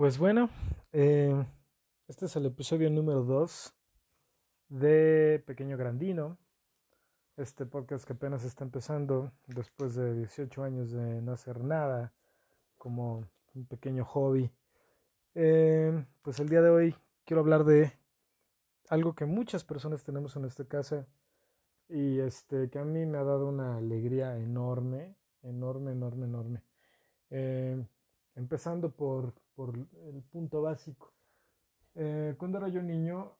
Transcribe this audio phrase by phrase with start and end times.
[0.00, 0.48] Pues bueno,
[0.92, 1.44] eh,
[2.08, 3.74] este es el episodio número 2
[4.70, 6.38] de Pequeño Grandino.
[7.36, 12.14] Este podcast que apenas está empezando después de 18 años de no hacer nada,
[12.78, 14.50] como un pequeño hobby.
[15.34, 17.92] Eh, pues el día de hoy quiero hablar de
[18.88, 21.06] algo que muchas personas tenemos en esta casa
[21.90, 26.62] y este que a mí me ha dado una alegría enorme, enorme, enorme, enorme.
[27.28, 27.84] Eh,
[28.34, 31.12] empezando por por el punto básico.
[31.94, 33.36] Eh, cuando era yo niño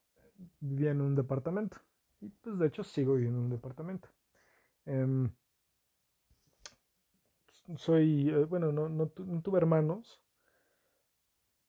[0.60, 1.78] vivía en un departamento
[2.20, 4.10] y pues de hecho sigo viviendo en un departamento.
[4.84, 5.30] Em,
[7.74, 10.20] soy, eh, bueno, no, no, tuve hermanos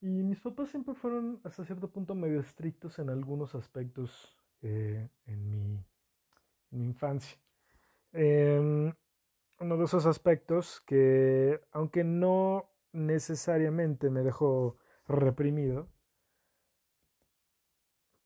[0.02, 5.50] y mis papás siempre fueron hasta cierto punto medio estrictos en algunos aspectos eh, en,
[5.50, 5.86] mi,
[6.72, 7.40] en, mi, infancia.
[8.12, 8.94] Em,
[9.62, 15.90] uno de esos aspectos que, aunque no necesariamente me dejó reprimido,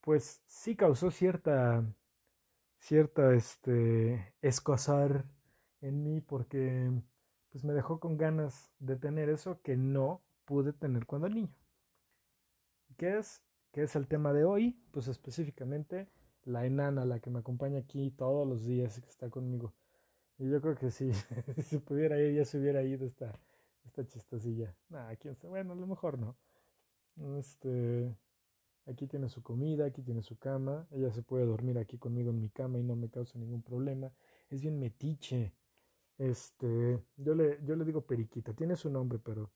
[0.02, 1.84] pues sí causó cierta,
[2.80, 5.26] cierta, este, escozar
[5.82, 6.92] en mí porque
[7.52, 11.56] pues me dejó con ganas de tener eso que no pude tener cuando niño.
[12.98, 13.42] ¿Qué es?
[13.72, 14.80] ¿Qué es el tema de hoy?
[14.92, 16.08] Pues específicamente
[16.44, 19.74] la enana, la que me acompaña aquí todos los días y que está conmigo.
[20.38, 21.12] Y yo creo que si,
[21.64, 23.34] si pudiera ir, ya se hubiera ido esta,
[23.86, 24.76] esta chistosilla.
[24.90, 25.50] Nah, quién sabe.
[25.50, 26.36] Bueno, a lo mejor no.
[27.38, 28.16] Este.
[28.88, 30.88] Aquí tiene su comida, aquí tiene su cama.
[30.92, 34.12] Ella se puede dormir aquí conmigo en mi cama y no me causa ningún problema.
[34.50, 35.54] Es bien metiche.
[36.18, 37.04] Este.
[37.18, 38.54] Yo le, yo le digo periquita.
[38.54, 39.52] Tiene su nombre, pero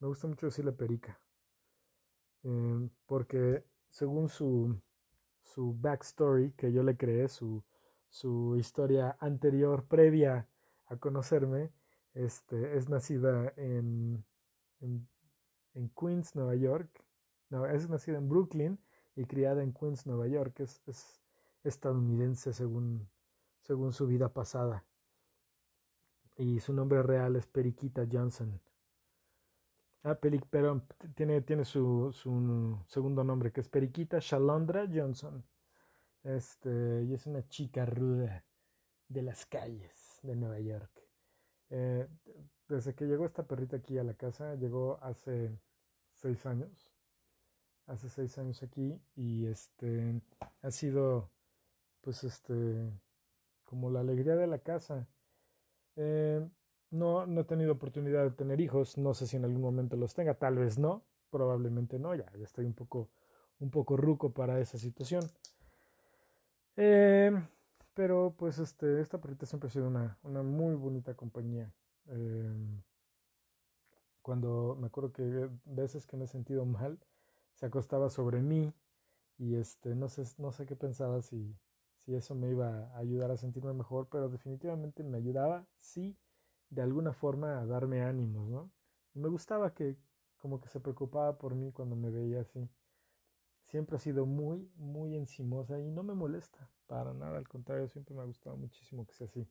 [0.00, 1.18] me gusta mucho decirle perica.
[2.42, 4.78] Em, porque según su,
[5.40, 7.64] su backstory que yo le creé, su,
[8.10, 10.48] su historia anterior, previa
[10.86, 11.72] a conocerme,
[12.14, 14.24] este, es nacida en,
[14.80, 17.04] en, Queens, Nueva York.
[17.50, 18.78] No, es nacida en Brooklyn
[19.16, 20.60] y criada en Queens, Nueva York.
[20.60, 21.20] Es, es
[21.64, 23.08] estadounidense según,
[23.62, 24.84] según su vida pasada.
[26.36, 28.60] Y su nombre real es Periquita Johnson.
[30.02, 30.82] Ah, pero
[31.14, 35.42] tiene, tiene su, su, segundo nombre, que es Periquita Shalondra Johnson.
[36.22, 38.44] Este, y es una chica ruda
[39.08, 41.03] de las calles de Nueva York.
[41.70, 42.06] Eh,
[42.68, 45.58] desde que llegó esta perrita aquí a la casa, llegó hace
[46.12, 46.90] seis años.
[47.86, 50.22] Hace seis años aquí y este
[50.62, 51.30] ha sido
[52.00, 52.90] pues este
[53.64, 55.06] como la alegría de la casa.
[55.96, 56.46] Eh,
[56.90, 60.14] no, no he tenido oportunidad de tener hijos, no sé si en algún momento los
[60.14, 63.10] tenga, tal vez no, probablemente no, ya, estoy un poco,
[63.58, 65.24] un poco ruco para esa situación.
[66.76, 67.32] Eh,
[67.94, 71.72] pero pues este, esta perrita siempre ha sido una, una muy bonita compañía.
[72.06, 72.82] Em,
[74.22, 76.98] cuando me acuerdo que veces que me he sentido mal,
[77.54, 78.74] se acostaba sobre mí
[79.38, 81.56] y este, no sé, no sé qué pensaba si,
[82.04, 86.16] si eso me iba a ayudar a sentirme mejor, pero definitivamente me ayudaba, sí,
[86.70, 88.70] de alguna forma a darme ánimos, ¿no?
[89.14, 89.96] Me gustaba que
[90.38, 92.68] como que se preocupaba por mí cuando me veía así
[93.64, 98.14] siempre ha sido muy, muy encimosa y no me molesta para nada, al contrario, siempre
[98.14, 99.46] me ha gustado muchísimo que sea así,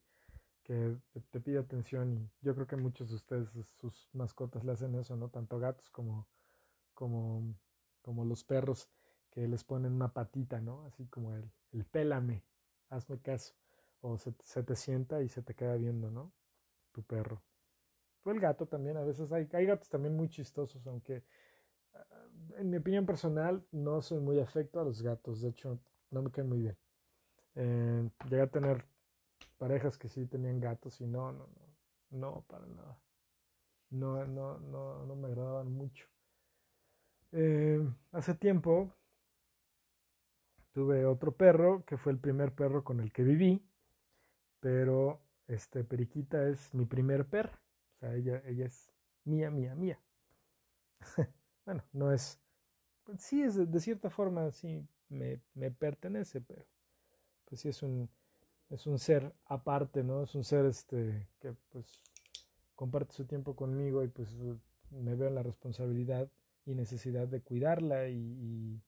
[0.63, 0.95] que
[1.31, 3.49] te, pide atención y yo creo que muchos de ustedes,
[3.79, 5.29] sus mascotas le hacen eso, ¿no?
[5.29, 6.27] Tanto gatos como,
[6.93, 7.55] como,
[8.01, 8.89] como los perros
[9.29, 10.85] que les ponen una patita, ¿no?
[10.85, 12.43] Así como el, el pélame,
[12.89, 13.55] hazme caso,
[14.01, 16.31] o se, se te sienta y se te queda viendo, ¿no?
[16.91, 17.41] Tu perro.
[18.23, 21.23] O el gato también, a veces hay, hay gatos también muy chistosos, aunque
[22.57, 25.41] en mi opinión personal, no soy muy afecto a los gatos.
[25.41, 25.79] De hecho,
[26.11, 26.77] no me caen muy bien.
[27.55, 28.85] Eh, llegué a tener
[29.57, 32.99] parejas que sí tenían gatos y no, no, no, no, para nada.
[33.89, 36.07] No, no, no, no me agradaban mucho.
[37.31, 37.79] Eh,
[38.11, 38.93] hace tiempo
[40.71, 43.63] tuve otro perro que fue el primer perro con el que viví,
[44.59, 47.57] pero este Periquita es mi primer perro.
[47.95, 48.91] O sea, ella, ella es
[49.23, 49.99] mía, mía, mía.
[51.65, 52.39] bueno, no es,
[53.17, 56.65] sí es de, cierta forma, sí me, me, pertenece, pero
[57.53, 58.09] pues sí es un,
[58.71, 60.23] es un ser aparte, ¿no?
[60.23, 62.01] Es un ser este que pues
[62.73, 64.35] comparte su tiempo conmigo y pues
[64.89, 66.27] me veo en la responsabilidad
[66.65, 68.81] y necesidad de cuidarla y,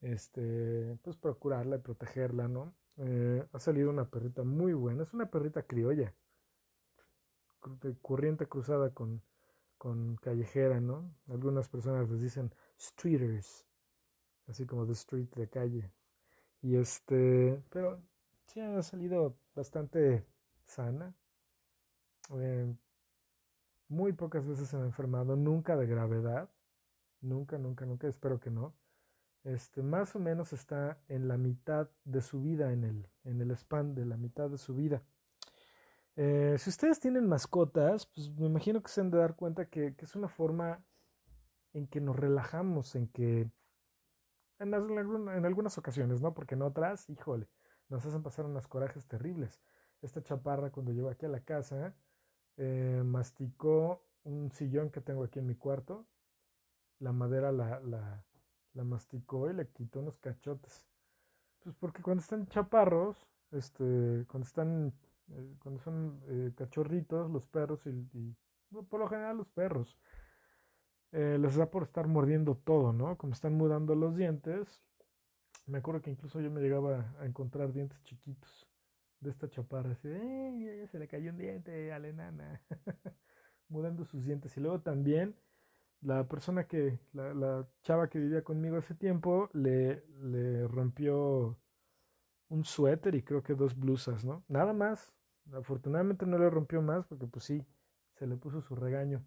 [0.00, 2.72] este pues procurarla y protegerla, ¿no?
[2.98, 6.14] Eh, ha salido una perrita muy buena, es una perrita criolla,
[7.82, 9.22] de corriente cruzada con,
[9.76, 11.12] con callejera, ¿no?
[11.28, 13.66] Algunas personas les dicen streeters,
[14.46, 15.90] así como the street de calle.
[16.66, 18.02] Y este, pero
[18.46, 20.26] sí ha salido bastante
[20.64, 21.14] sana.
[22.40, 22.74] Eh,
[23.86, 26.50] muy pocas veces se ha enfermado, nunca de gravedad.
[27.20, 28.74] nunca, nunca, nunca, espero que no.
[29.44, 33.52] Este, más o menos está en la mitad de su vida, en el, en el
[33.52, 35.04] span de la mitad de su vida.
[36.16, 39.94] Eh, si ustedes tienen mascotas, pues me imagino que se han de dar cuenta que
[39.98, 40.84] es una forma
[41.74, 43.52] en que nos relajamos, en que
[44.58, 46.34] en, en, algunas ocasiones, ¿no?
[46.34, 47.48] Porque en otras, híjole,
[47.88, 49.60] nos hacen pasar unas corajes terribles.
[50.02, 51.94] Esta chaparra cuando llegó aquí a la casa,
[52.56, 56.06] eh, masticó un sillón que tengo aquí en mi cuarto,
[56.98, 58.24] la madera la, la,
[58.72, 60.86] la masticó y le quitó unos cachotes.
[61.62, 64.92] Pues porque cuando están chaparros, este, cuando están,
[65.30, 68.36] eh, cuando son eh, cachorritos, los perros y, y,
[68.88, 69.96] por lo general los perros,
[71.16, 73.16] eh, les da por estar mordiendo todo, ¿no?
[73.16, 74.82] Como están mudando los dientes.
[75.64, 78.68] Me acuerdo que incluso yo me llegaba a encontrar dientes chiquitos
[79.20, 79.92] de esta chaparra.
[79.92, 80.86] Así, ¡eh!
[80.92, 82.60] Se le cayó un diente a la enana.
[83.68, 84.54] mudando sus dientes.
[84.58, 85.34] Y luego también
[86.02, 91.56] la persona que, la, la, chava que vivía conmigo hace tiempo, le, le rompió
[92.50, 94.44] un suéter y creo que dos blusas, ¿no?
[94.48, 95.14] Nada más.
[95.54, 97.64] Afortunadamente no le rompió más porque pues sí,
[98.16, 99.24] se le puso su regaño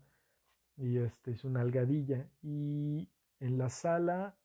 [0.79, 3.09] y este es una algadilla y
[3.39, 4.37] en la sala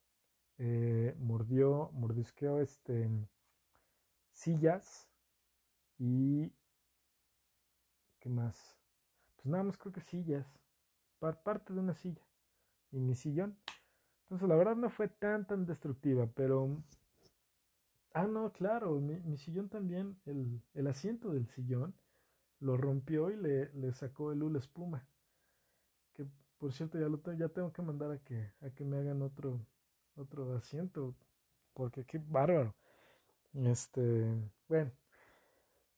[0.59, 3.09] eh, mordió, mordisqueó este
[4.33, 5.09] sillas
[5.97, 6.53] y
[8.19, 8.77] ¿qué más?
[9.37, 10.47] Pues nada más creo que sillas,
[11.21, 12.27] parte de una silla
[12.91, 13.57] y mi sillón.
[14.23, 16.83] Entonces la verdad no fue tan tan destructiva, pero
[18.13, 21.95] ah no, claro, mi, sillón también, el, el, asiento del sillón
[22.59, 25.07] lo rompió y le, le sacó el hula espuma
[26.65, 29.21] por cierto ya lo tengo, ya tengo que mandar a que a que me hagan
[29.21, 29.61] otro
[30.17, 31.15] otro asiento
[31.75, 32.75] porque qué bárbaro.
[33.53, 34.35] Este
[34.67, 34.91] bueno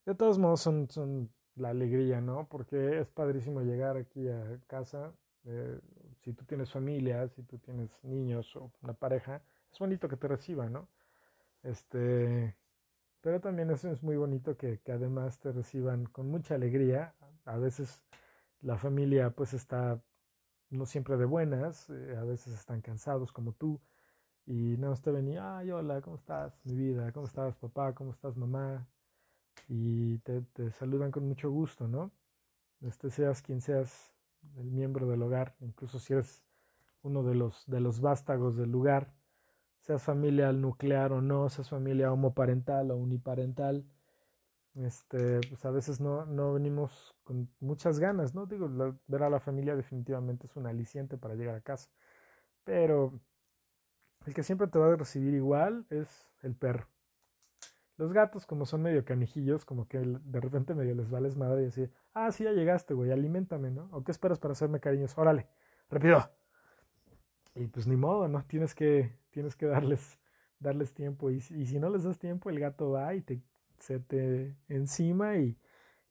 [0.07, 5.13] de todos modos son, son la alegría no porque es padrísimo llegar aquí a casa
[5.45, 5.79] eh,
[6.25, 9.43] si tú tienes familia si tú tienes niños o una pareja
[9.73, 10.89] es bonito que te reciban no
[11.63, 12.57] este
[13.21, 17.15] pero también es, es muy bonito que, que además te reciban con mucha alegría.
[17.45, 18.03] A veces
[18.63, 20.01] la familia pues está
[20.71, 23.81] no siempre de buenas, eh, a veces están cansados como tú
[24.47, 26.59] y no te ven ay, hola, ¿cómo estás?
[26.65, 27.95] Mi vida, ¿cómo estás papá?
[27.95, 28.87] ¿Cómo estás mamá?
[29.69, 32.13] Y te, te saludan con mucho gusto, ¿no?
[32.83, 34.13] Este seas quien seas
[34.57, 36.43] el miembro del hogar, incluso si eres
[37.03, 39.13] uno de los, de los vástagos del lugar,
[39.81, 43.85] seas familia nuclear o no, seas familia homoparental o uniparental,
[44.85, 48.47] este, pues a veces no, no venimos con muchas ganas, ¿no?
[48.47, 48.69] Digo,
[49.07, 51.91] ver a la familia definitivamente es un aliciente para llegar a casa,
[52.65, 53.19] pero
[54.27, 56.87] el que siempre te va a recibir igual es el perro.
[57.97, 61.65] Los gatos, como son medio canijillos, como que de repente medio les vales madre y
[61.67, 63.89] decir, ah, sí, ya llegaste, güey, alimentame, ¿no?
[63.93, 65.17] ¿O qué esperas para hacerme cariños?
[65.17, 65.47] Órale,
[65.89, 66.31] rápido.
[67.55, 68.45] Y pues ni modo, ¿no?
[68.45, 70.19] Tienes que, tienes que darles,
[70.61, 71.31] darles tiempo.
[71.31, 73.41] Y, y si no les das tiempo, el gato va y te
[73.79, 75.57] se te encima y,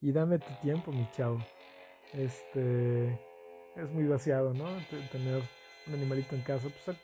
[0.01, 1.39] y dame tu tiempo, mi chavo.
[2.13, 3.19] Este
[3.75, 4.65] es muy vaciado, ¿no?
[5.11, 5.41] Tener
[5.87, 6.67] un animalito en casa.
[6.69, 6.97] Pues,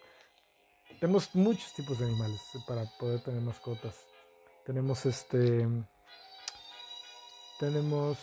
[1.00, 4.08] tenemos muchos tipos de animales para poder tener mascotas.
[4.66, 5.68] Tenemos este.
[7.59, 8.18] Tenemos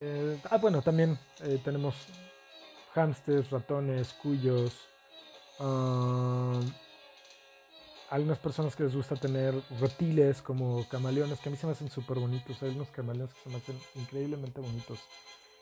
[0.00, 1.94] Eh, ah, bueno, también eh, tenemos
[2.94, 4.72] hámsters, ratones, cuyos.
[5.58, 6.60] Uh,
[8.10, 11.90] algunas personas que les gusta tener reptiles como camaleones, que a mí se me hacen
[11.90, 12.62] súper bonitos.
[12.62, 14.98] Hay unos camaleones que se me hacen increíblemente bonitos.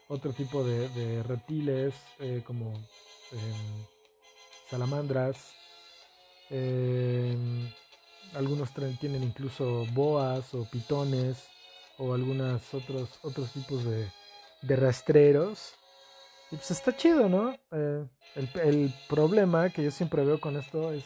[0.09, 2.75] Otro tipo de, de reptiles eh, como
[3.33, 3.87] em,
[4.71, 5.53] salamandras.
[6.51, 7.73] Em,
[8.35, 11.39] algunos tienen incluso boas o pitones
[11.99, 14.09] o algunos otros, otros tipos de,
[14.63, 15.75] de rastreros.
[16.51, 17.57] Y pues está chido, ¿no?
[17.73, 21.05] Eh, el, problema que yo siempre veo con esto es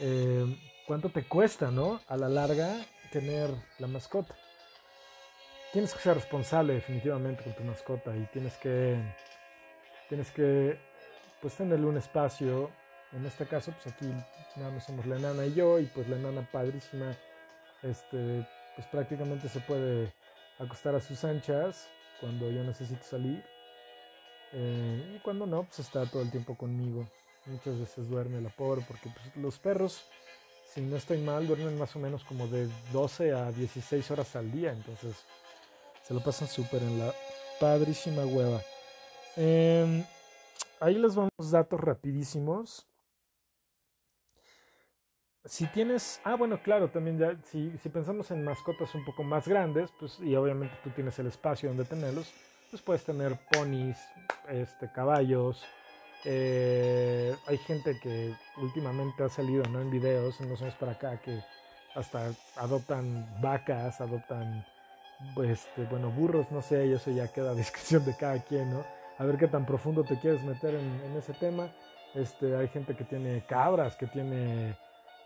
[0.00, 0.44] eh,
[0.86, 2.00] cuánto te cuesta, ¿no?
[2.08, 2.76] A la larga
[3.10, 4.34] tener la mascota.
[5.72, 8.96] Tienes que ser responsable definitivamente con tu mascota y tienes que,
[10.08, 10.78] tienes que,
[11.40, 12.70] pues tenerle un espacio.
[13.12, 14.06] En este caso, pues aquí
[14.56, 17.16] nada más somos la enana y yo y pues la enana padrísima,
[17.82, 18.46] este,
[18.76, 20.12] pues prácticamente se puede
[20.58, 21.88] acostar a sus anchas
[22.20, 23.42] cuando yo necesito salir.
[24.52, 27.08] Eh, y cuando no, pues está todo el tiempo conmigo.
[27.46, 30.04] Muchas veces duerme la pobre porque pues, los perros,
[30.72, 34.50] si no estoy mal, duermen más o menos como de 12 a 16 horas al
[34.52, 34.72] día.
[34.72, 35.16] Entonces,
[36.02, 37.12] Se lo pasan súper en la
[37.58, 38.60] padrísima hueva.
[39.36, 40.04] Em,
[40.78, 42.86] ahí les vamos datos rapidísimos.
[45.46, 49.46] Si tienes, ah bueno, claro, también ya, si, si pensamos en mascotas un poco más
[49.46, 52.32] grandes, pues y obviamente tú tienes el espacio donde tenerlos,
[52.70, 53.96] pues puedes tener ponis,
[54.48, 55.64] este, caballos,
[56.24, 59.80] eh, hay gente que últimamente ha salido ¿no?
[59.80, 61.40] en videos en los años para acá que
[61.94, 64.66] hasta adoptan vacas, adoptan
[65.42, 68.84] este, bueno, burros, no sé, y eso ya queda a discreción de cada quien, ¿no?
[69.18, 71.72] A ver qué tan profundo te quieres meter en, ese tema.
[72.14, 74.76] Este, hay gente que tiene cabras, que tiene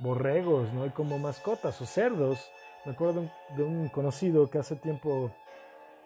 [0.00, 0.86] borregos, ¿no?
[0.86, 2.50] Y como mascotas o cerdos.
[2.84, 5.30] Me acuerdo de un, conocido que hace tiempo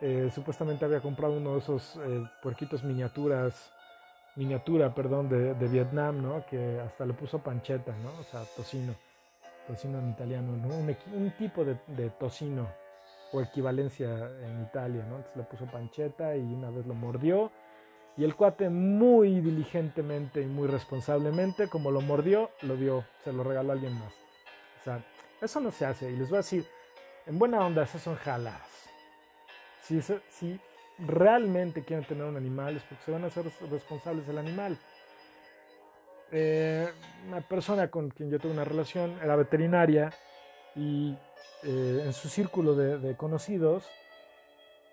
[0.01, 3.73] eh, supuestamente había comprado uno de esos eh, puerquitos miniaturas
[4.37, 6.45] miniatura, perdón, de, de, Vietnam, ¿no?
[6.47, 8.11] Que hasta le puso pancheta, ¿no?
[8.21, 8.95] O sea, tocino,
[9.67, 10.75] tocino en italiano, ¿no?
[10.75, 12.69] Un, tipo de, de, tocino
[13.33, 14.09] o equivalencia
[14.43, 15.17] en Italia, ¿no?
[15.17, 17.51] Entonces le puso pancheta y una vez lo mordió
[18.17, 23.43] y el cuate muy diligentemente y muy responsablemente, como lo mordió, lo dio, se lo
[23.43, 24.13] regaló a alguien más.
[24.81, 25.05] O sea,
[25.41, 26.67] eso no se hace y les voy a decir,
[27.27, 28.61] en buena onda, esas son jalas.
[29.81, 30.61] Si, si
[30.99, 34.79] realmente quieren tener un animal es porque se van a hacer responsables del animal.
[36.31, 36.89] Eh,
[37.29, 40.13] una persona con quien yo tuve una relación era veterinaria
[40.75, 41.17] y
[41.63, 43.89] eh, en su círculo de, conocidos,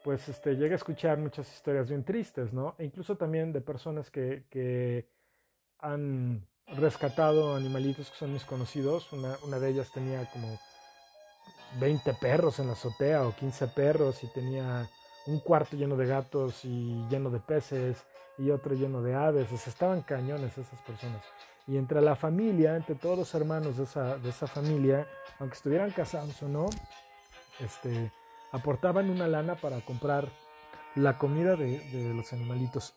[0.04, 2.76] pues este, llega a escuchar muchas historias bien tristes, ¿no?
[2.78, 5.08] E incluso también de personas que, que
[5.80, 9.12] han rescatado animalitos que son mis conocidos.
[9.14, 10.60] Una, una de ellas tenía como
[11.80, 14.90] 20 perros en la azotea o 15 perros y tenía
[15.28, 18.06] un cuarto lleno de gatos y lleno de peces
[18.38, 19.52] y otro lleno de aves.
[19.68, 21.24] estaban cañones esas personas.
[21.68, 25.08] Y entre la familia, entre todos los hermanos de esa, de esa familia,
[25.40, 26.68] aunque estuvieran casados o no,
[27.60, 28.12] este,
[28.52, 30.30] aportaban una lana para comprar
[30.96, 32.94] la comida de, los animalitos.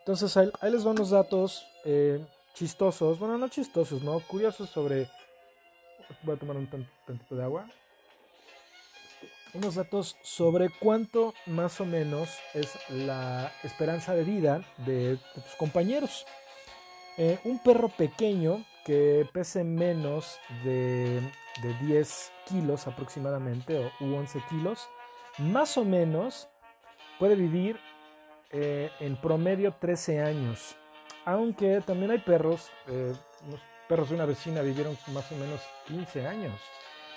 [0.00, 4.20] Entonces ahí, les van los datos eh, chistosos, bueno, no chistosos, ¿no?
[4.20, 5.08] Curiosos sobre...
[6.22, 7.66] Voy a tomar un tantito de agua
[9.54, 16.26] unos datos sobre cuánto más o menos es la esperanza de vida de, tus compañeros.
[17.16, 21.20] Eh, un perro pequeño que pese menos de,
[21.82, 24.88] 10 kilos aproximadamente, o 11 kilos,
[25.36, 26.48] más o menos
[27.18, 27.78] puede vivir
[28.50, 30.74] eh, en promedio 13 años.
[31.26, 33.12] Aunque también hay perros, eh,
[33.50, 36.58] los perros de una vecina vivieron más o menos 15 años.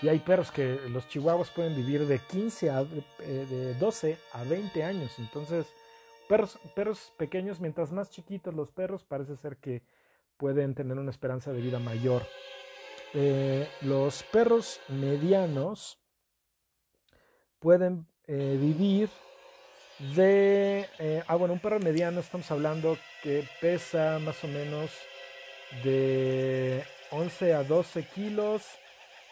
[0.02, 4.44] Y hay perros que los chihuahuas pueden vivir de 15 a eh, de 12 a
[4.44, 5.14] 20 años.
[5.20, 5.68] Entonces,
[6.28, 9.82] perros, perros pequeños, mientras más chiquitos los perros, parece ser que
[10.42, 12.26] pueden tener una esperanza de vida mayor.
[13.14, 16.00] Eh, los perros medianos
[17.60, 19.08] pueden eh, vivir
[20.16, 20.88] de...
[21.28, 24.90] ah, bueno, un perro mediano estamos hablando que pesa más o menos
[25.84, 28.64] de 11 a 12 kilos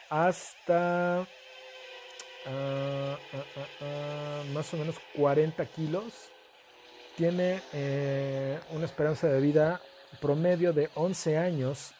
[0.08, 1.26] hasta ah,
[2.46, 3.18] ah,
[3.80, 6.30] ah, más o menos 40 kilos.
[7.16, 9.80] Tiene eh, una esperanza de vida
[10.20, 11.92] promedio de 11 años,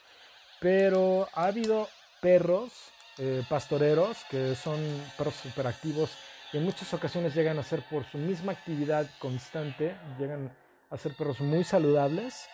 [0.61, 1.89] pero ha habido
[2.21, 2.73] perros
[3.19, 4.79] eh, pastoreros que son
[5.17, 6.11] perros superactivos
[6.53, 10.53] y en muchas ocasiones llegan a ser por su misma actividad constante, llegan
[10.91, 12.49] a ser perros muy saludables.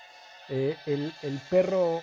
[0.48, 2.02] Eh, el, perro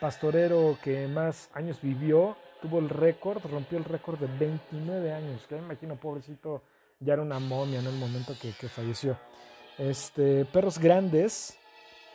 [0.00, 5.56] pastorero que más años vivió tuvo el récord, rompió el récord de 29 años, que
[5.56, 6.62] me imagino, pobrecito,
[7.00, 9.18] ya era una momia en el momento que, falleció.
[9.76, 11.58] Este, perros grandes,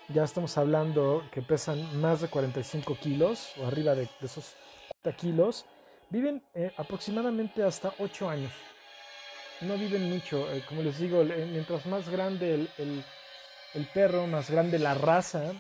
[0.09, 4.55] ya estamos hablando que pesan más de 45 kilos o arriba de, esos
[5.03, 5.65] 40 kilos,
[6.09, 8.51] viven eh, aproximadamente hasta 8 años.
[9.61, 12.69] No viven mucho, eh, como les digo, mientras más grande el,
[13.73, 15.51] el, perro, más grande la raza,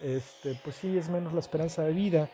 [0.00, 2.28] este, pues sí, es menos la esperanza de vida.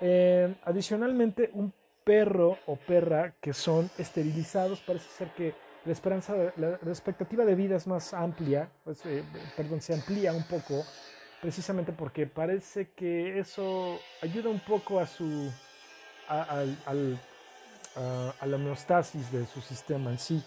[0.00, 1.72] Eh, adicionalmente, un
[2.04, 5.54] perro o perra que son esterilizados, parece ser que
[5.86, 9.22] la esperanza, la, expectativa de vida es más amplia, pues, eh,
[9.56, 10.84] perdón, se amplía un poco,
[11.40, 15.50] precisamente porque parece que eso ayuda un poco a su,
[16.28, 20.44] a, a la homeostasis de su sistema en sí.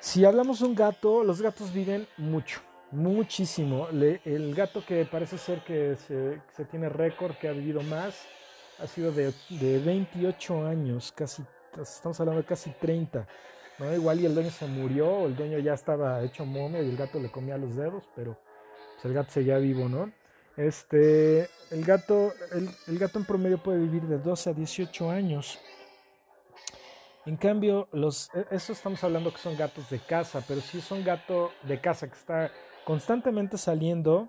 [0.00, 3.88] Si hablamos de un gato, los gatos viven mucho muchísimo.
[3.90, 8.14] el gato que parece ser que se, tiene récord, que ha vivido más,
[8.78, 11.42] ha sido de, 28 años, casi,
[11.80, 13.26] estamos hablando de casi 30.
[13.78, 13.94] ¿No?
[13.94, 17.18] Igual y el dueño se murió, el dueño ya estaba hecho momia y el gato
[17.18, 18.38] le comía los dedos, pero
[18.94, 20.12] pues, el gato seguía vivo, ¿no?
[20.56, 25.58] Este, el gato, el, gato en promedio puede vivir de 12 a 18 años.
[27.26, 30.90] En cambio, los, e, eso estamos hablando que son gatos de casa, pero si es
[30.90, 32.50] un gato de casa que está
[32.84, 34.28] constantemente saliendo,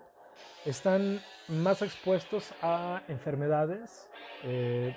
[0.64, 4.08] están más expuestos a enfermedades
[4.44, 4.96] eh,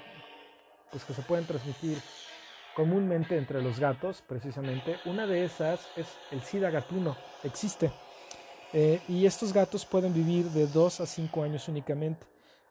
[0.91, 1.97] pues que se pueden transmitir
[2.75, 4.97] comúnmente entre los gatos, precisamente.
[5.05, 7.91] Una de esas es el SIDA gatuno, existe.
[8.73, 12.25] Eh, y estos gatos pueden vivir de 2 a 5 años únicamente.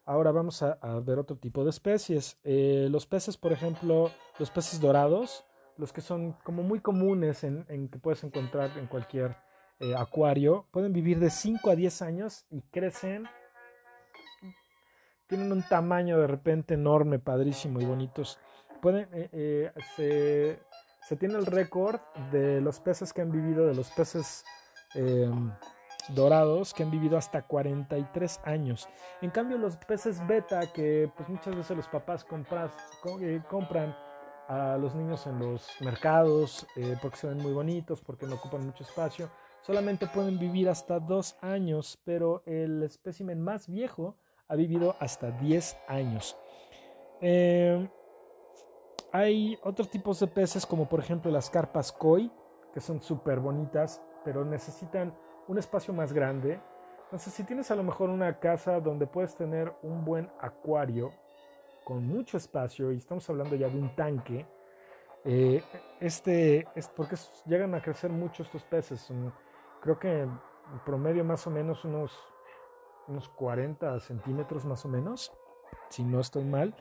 [0.05, 2.37] Ahora vamos a, ver otro tipo de especies.
[2.43, 5.45] Eh, los peces, por ejemplo, los peces dorados,
[5.77, 9.37] los que son como muy comunes en, que puedes encontrar en cualquier
[9.79, 13.29] eh, acuario, pueden vivir de 5 a 10 años y crecen.
[15.29, 18.41] Tienen un tamaño de repente enorme, padrísimo y bonitos.
[18.83, 20.59] Pueden, eh, se,
[21.09, 22.01] se, tiene el récord
[22.33, 24.45] de los peces que han vivido, de los peces
[24.95, 25.53] em,
[26.09, 28.89] dorados que han vivido hasta 43 años.
[29.21, 32.27] En cambio, los peces beta, que pues muchas veces los papás
[33.21, 33.97] eh, compran
[34.49, 38.67] a los niños en los mercados eh, porque se ven muy bonitos, porque no ocupan
[38.67, 39.31] mucho espacio,
[39.62, 44.17] solamente pueden vivir hasta 2 años, pero el espécimen más viejo
[44.49, 46.37] ha vivido hasta 10 años.
[47.21, 47.89] Eh,
[49.12, 52.33] hay otros tipos de peces como por ejemplo las carpas koi,
[52.73, 55.14] que son súper bonitas, pero necesitan
[55.49, 56.61] un espacio más grande.
[57.04, 61.12] Entonces, si tienes a lo mejor una casa donde puedes tener un buen acuario
[61.85, 64.47] con mucho espacio, y estamos hablando ya de un tanque,
[65.25, 65.62] eh,
[66.00, 69.12] este, es porque llegan a crecer mucho estos peces.
[69.83, 70.40] creo que en
[70.87, 72.12] promedio más o menos unos,
[73.09, 75.33] unos 40 centímetros más o menos,
[75.90, 76.75] si no estoy mal.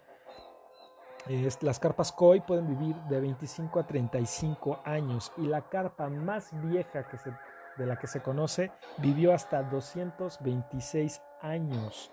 [1.61, 7.07] Las carpas koi pueden vivir de 25 a 35 años y la carpa más vieja
[7.07, 7.31] que se
[7.77, 12.11] de la que se conoce, vivió hasta 226 años.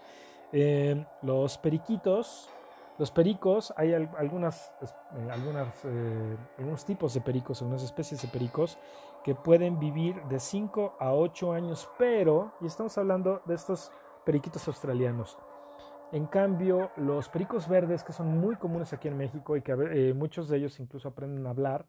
[0.53, 2.49] Eh, los periquitos,
[2.99, 4.87] los pericos, hay algunas, eh,
[5.85, 8.79] eh, algunos tipos de pericos, algunas especies de pericos
[9.23, 13.93] que pueden vivir de 5 a 8 años, pero, y estamos hablando de estos
[14.25, 15.39] periquitos australianos.
[16.11, 20.49] En cambio, los pericos verdes, que son muy comunes aquí en México y que muchos
[20.49, 21.87] de ellos incluso aprenden a hablar,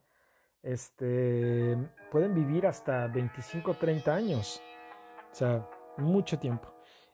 [0.61, 1.77] este,
[2.11, 4.61] pueden vivir hasta 25 o 30 años.
[5.31, 5.65] O sea,
[5.97, 6.67] mucho tiempo.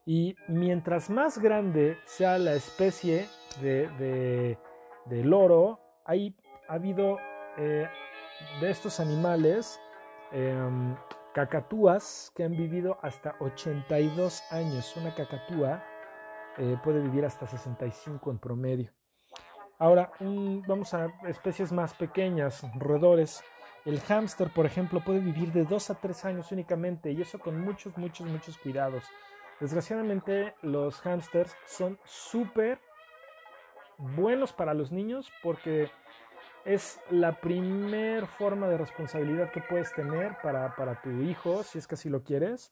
[0.06, 3.28] Y mientras más grande sea la especie
[3.62, 4.58] de,
[5.06, 6.36] de, loro, hay,
[6.68, 7.18] ha habido
[7.58, 7.88] eh,
[8.62, 9.80] de estos animales
[10.32, 10.96] em,
[11.34, 14.96] cacatúas que han vivido hasta 82 años.
[14.96, 15.84] Una cacatúa
[16.58, 18.92] eh, puede vivir hasta 65 en promedio.
[19.78, 23.44] Ahora, vamos a especies más pequeñas, roedores.
[23.84, 27.60] El hámster, por ejemplo, puede vivir de 2 a 3 años únicamente y eso con
[27.60, 29.04] muchos, muchos, muchos cuidados.
[29.60, 32.80] Desgraciadamente, los hámsters son súper
[33.98, 35.92] buenos para los niños porque
[36.64, 41.88] es la primer forma de responsabilidad que puedes tener para, para tu hijo, si es
[41.88, 42.72] que así lo quieres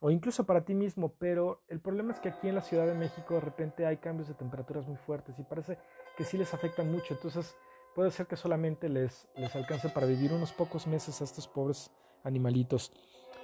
[0.00, 2.94] o incluso para ti mismo, pero el problema es que aquí en la Ciudad de
[2.94, 5.78] México de repente hay cambios de temperaturas muy fuertes y parece
[6.16, 7.56] que sí les afecta mucho, entonces
[7.94, 11.90] puede ser que solamente les, les alcance para vivir unos pocos meses a estos pobres
[12.22, 12.92] animalitos.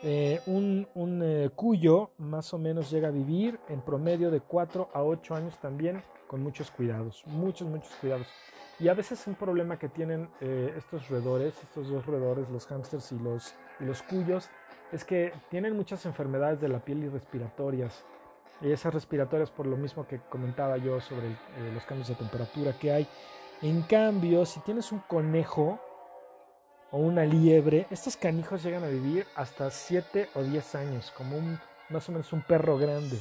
[0.02, 4.90] Eh, un, un eh, cuyo más o menos llega a vivir en promedio de 4
[4.92, 8.26] a 8 años también con muchos cuidados, muchos, muchos cuidados.
[8.80, 13.12] Y a veces un problema que tienen eh, estos roedores, estos dos roedores, los hámsters
[13.12, 14.50] y los, y los cuyos,
[14.92, 18.04] es que tienen muchas enfermedades de la piel y respiratorias.
[18.60, 22.72] Y esas respiratorias por lo mismo que comentaba yo sobre eh, los cambios de temperatura
[22.78, 23.08] que hay.
[23.62, 25.80] En cambio, si tienes un conejo
[26.90, 31.58] o una liebre, estos canijos llegan a vivir hasta 7 o 10 años, como un,
[31.88, 33.18] más o menos un perro grande.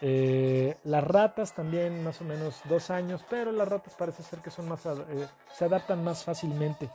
[0.00, 4.50] Eh, las ratas también más o menos 2 años, pero las ratas parece ser que
[4.50, 6.90] son más, eh, se adaptan más fácilmente.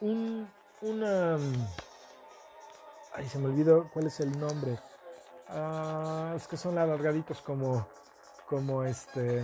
[0.00, 0.48] un,
[0.80, 1.36] una
[3.26, 4.78] Se me olvidó cuál es el nombre.
[5.48, 7.86] Ah, es que son alargaditos como,
[8.46, 9.42] como este,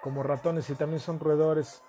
[0.00, 1.82] como ratones y también son roedores.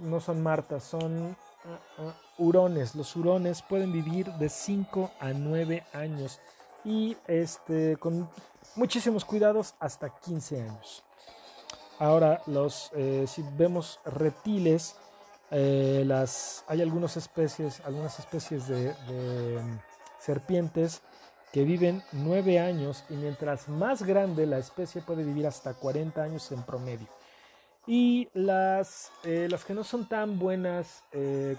[0.00, 2.94] No son martas, son uh, uh, hurones.
[2.94, 6.40] Los hurones pueden vivir de 5 a 9 años
[6.84, 8.28] y este, con
[8.76, 11.04] muchísimos cuidados hasta 15 años.
[11.98, 14.96] Ahora, los, eh, si vemos reptiles,
[15.50, 18.94] eh, las, hay algunas especies, algunas especies de
[20.20, 21.02] serpientes
[21.52, 26.52] que viven 9 años y mientras más grande la especie puede vivir hasta 40 años
[26.52, 27.08] en promedio.
[27.86, 31.56] Y las, eh, las que no son tan buenas eh,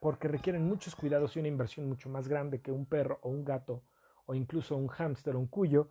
[0.00, 3.44] porque requieren muchos cuidados y una inversión mucho más grande que un perro o un
[3.44, 3.82] gato
[4.26, 5.88] o incluso un hámster o un cuyo,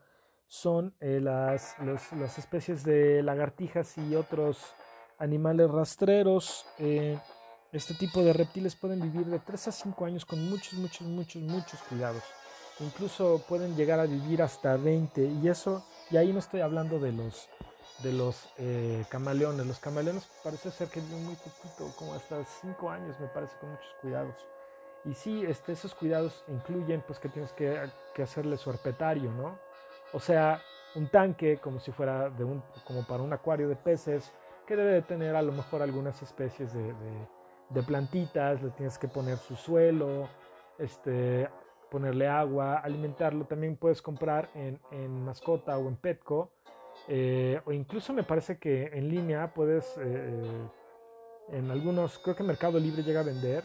[0.48, 4.76] son eh, las, las especies de lagartijas y otros
[5.18, 6.66] animales rastreros.
[7.74, 11.42] Este tipo de reptiles pueden vivir de 3 a 5 años con muchos, muchos, muchos,
[11.42, 12.24] muchos cuidados.
[12.80, 17.12] Incluso pueden llegar a vivir hasta 20 y eso, y ahí no estoy hablando de
[17.12, 17.50] los
[18.04, 19.66] de los eh, camaleones.
[19.66, 23.72] Los camaleones parece ser que viven muy poquito, como hasta 5 años me parece, con
[23.72, 24.36] muchos cuidados.
[25.06, 27.90] Y sí, este, esos cuidados incluyen pues que tienes que,
[28.22, 29.58] hacerle su herpetario, ¿no?
[30.14, 30.62] O sea,
[30.96, 34.32] un tanque como si fuera de un, como para un acuario de peces,
[34.66, 36.94] que debe de tener a lo mejor algunas especies de,
[37.86, 40.30] plantitas, le tienes que poner su suelo,
[40.78, 41.50] este,
[41.90, 43.46] ponerle agua, alimentarlo.
[43.46, 46.52] También puedes comprar en, en mascota o en Petco,
[47.08, 50.68] eh, o incluso me parece que en línea puedes, eh, eh,
[51.50, 53.64] en algunos, creo que Mercado Libre llega a vender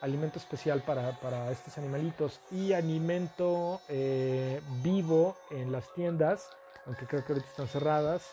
[0.00, 3.80] alimento especial para, para estos animalitos y alimento
[4.82, 6.50] vivo en las tiendas,
[6.84, 8.30] aunque creo que ahorita están cerradas,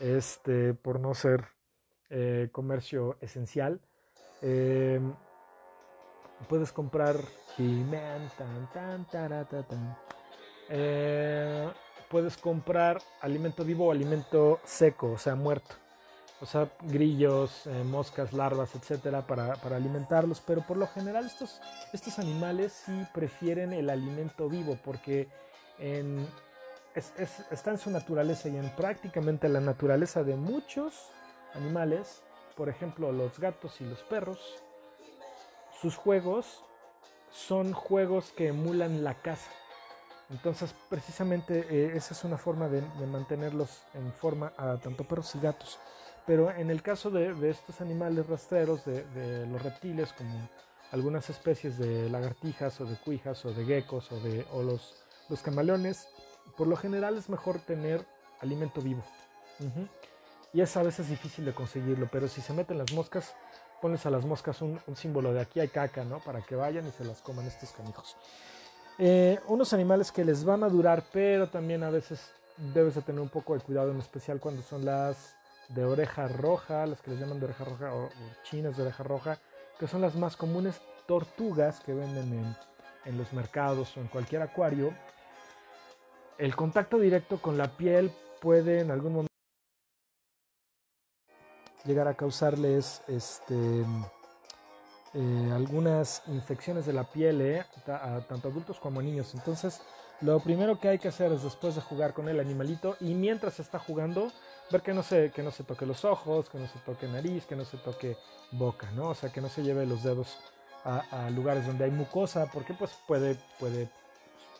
[0.00, 1.44] este, por no ser
[2.52, 3.82] comercio esencial.
[6.48, 7.16] Puedes comprar
[7.56, 9.96] He-Man, tan, tan, tan,
[12.10, 15.76] puedes comprar alimento vivo o alimento seco, o sea, muerto.
[16.40, 20.40] O sea, grillos, eh, moscas, larvas, etcétera, para, alimentarlos.
[20.40, 21.60] Pero por lo general, estos,
[21.92, 25.28] estos animales sí prefieren el alimento vivo porque
[26.94, 31.10] está en su naturaleza y en prácticamente la naturaleza de muchos
[31.54, 32.23] animales,
[32.56, 34.38] por ejemplo, los gatos y los perros,
[35.80, 36.62] sus juegos
[37.30, 39.50] son juegos que emulan la caza.
[40.30, 45.40] Entonces, precisamente eh, esa es una forma de, mantenerlos en forma a tanto perros y
[45.40, 45.78] gatos.
[46.26, 50.48] Pero en el caso de, estos animales rastreros, de, los reptiles, como
[50.92, 54.94] algunas especies de lagartijas o de cuijas o de geckos o de los,
[55.28, 56.08] los camaleones,
[56.56, 58.06] por lo general es mejor tener
[58.40, 59.02] alimento vivo.
[60.54, 63.34] Y es a veces difícil de conseguirlo, pero si se meten las moscas,
[63.82, 66.20] pones a las moscas un, símbolo de aquí hay caca, ¿no?
[66.20, 68.16] Para que vayan y se las coman estos canijos.
[68.98, 72.32] Eh, unos animales que les van a durar, pero también a veces
[72.72, 75.34] debes de tener un poco de cuidado, en especial cuando son las
[75.70, 78.10] de oreja roja, las que les llaman de oreja roja o,
[78.44, 79.38] chinas de oreja roja,
[79.80, 82.56] que son las más comunes tortugas que venden
[83.04, 84.94] en, los mercados o en cualquier acuario.
[86.38, 89.33] El contacto directo con la piel puede en algún momento
[91.84, 93.84] llegar a causarles este
[95.16, 99.32] eh, algunas infecciones de la piel eh, a tanto adultos como a niños.
[99.34, 99.80] Entonces,
[100.20, 103.60] lo primero que hay que hacer es después de jugar con el animalito y mientras
[103.60, 104.32] está jugando,
[104.72, 107.46] ver que no se, que no se toque los ojos, que no se toque nariz,
[107.46, 108.16] que no se toque
[108.50, 109.10] boca, ¿no?
[109.10, 110.38] O sea, que no se lleve los dedos
[110.84, 113.88] a, lugares donde hay mucosa, porque pues puede, puede,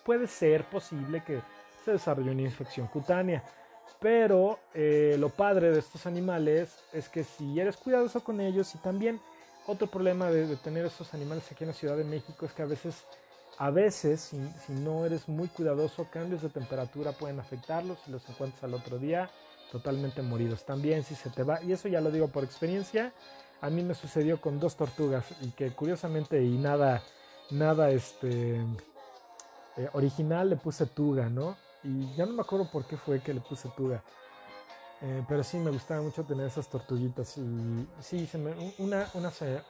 [0.05, 1.43] puede ser posible que
[1.85, 3.43] se desarrolle una infección cutánea.
[4.01, 8.79] Pero eh, lo padre de estos animales es que si eres cuidadoso con ellos y
[8.79, 9.21] también
[9.67, 12.67] otro problema de, tener estos animales aquí en la Ciudad de México es que a
[12.67, 13.05] veces,
[13.57, 18.65] a veces, si, no eres muy cuidadoso, cambios de temperatura pueden afectarlos y los encuentras
[18.65, 19.31] al otro día
[19.73, 20.65] totalmente moridos.
[20.65, 23.13] También si se te va, y eso ya lo digo por experiencia,
[23.63, 27.03] a mí me sucedió con dos tortugas y que curiosamente y nada,
[27.51, 28.57] nada este,
[29.77, 31.57] eh, original le puse tuga, ¿no?
[31.85, 34.03] Y ya no me acuerdo por qué fue que le puse tuga.
[35.03, 39.31] Eh, pero sí me gustaba mucho tener esas tortuguitas y sí, se me, una, una
[39.31, 39.61] se,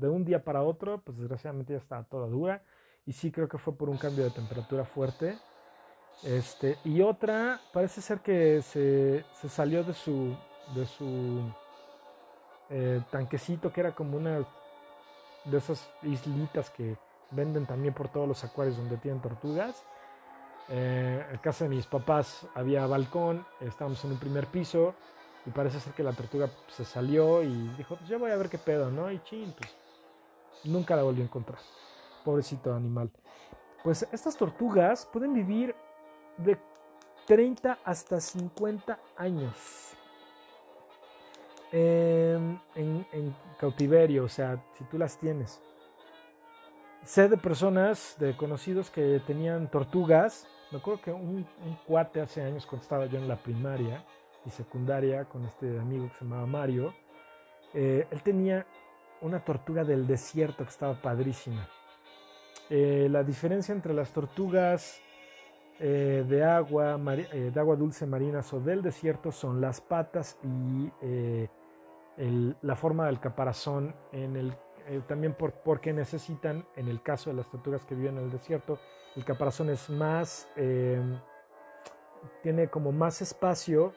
[0.00, 2.62] de un día para otro, pues desgraciadamente ya estaba toda dura
[3.04, 5.38] y sí creo que fue por un cambio de temperatura fuerte.
[6.24, 10.34] Este, y otra parece ser que se, se salió de su,
[10.74, 11.42] de su
[12.70, 14.38] eh, tanquecito que era como una
[15.44, 16.96] de esas islitas que
[17.30, 19.84] venden también por todos los acuarios donde tienen tortugas
[20.68, 24.94] eh, en casa de mis papás había balcón, estábamos en un primer piso
[25.46, 28.48] y parece ser que la tortuga se salió y dijo, pues yo voy a ver
[28.48, 29.10] qué pedo, ¿no?
[29.12, 29.74] Y chin, pues
[30.64, 31.60] nunca la volvió a encontrar.
[32.24, 33.10] Pobrecito animal.
[33.84, 35.74] Pues estas tortugas pueden vivir
[36.36, 36.58] de
[37.26, 39.96] 30 hasta 50 años
[41.70, 45.60] en, en cautiverio, o sea, si tú las tienes.
[47.04, 51.46] Sé de personas, de conocidos que tenían tortugas me acuerdo que un,
[51.86, 54.04] cuate hace años cuando estaba yo en la primaria
[54.44, 56.94] y secundaria con este amigo que se llamaba Mario,
[57.74, 58.66] eh, él tenía
[59.20, 61.68] una tortuga del desierto que estaba padrísima.
[62.68, 65.00] Eh, la diferencia entre las tortugas
[65.78, 70.90] eh, de, agua, de agua dulce marinas o del desierto son las patas y
[72.62, 73.94] la forma del caparazón
[74.88, 78.30] eh, también por, porque necesitan, en el caso de las tortugas que viven en el
[78.30, 78.78] desierto,
[79.16, 81.00] el caparazón es más, eh,
[82.42, 83.94] tiene como más espacio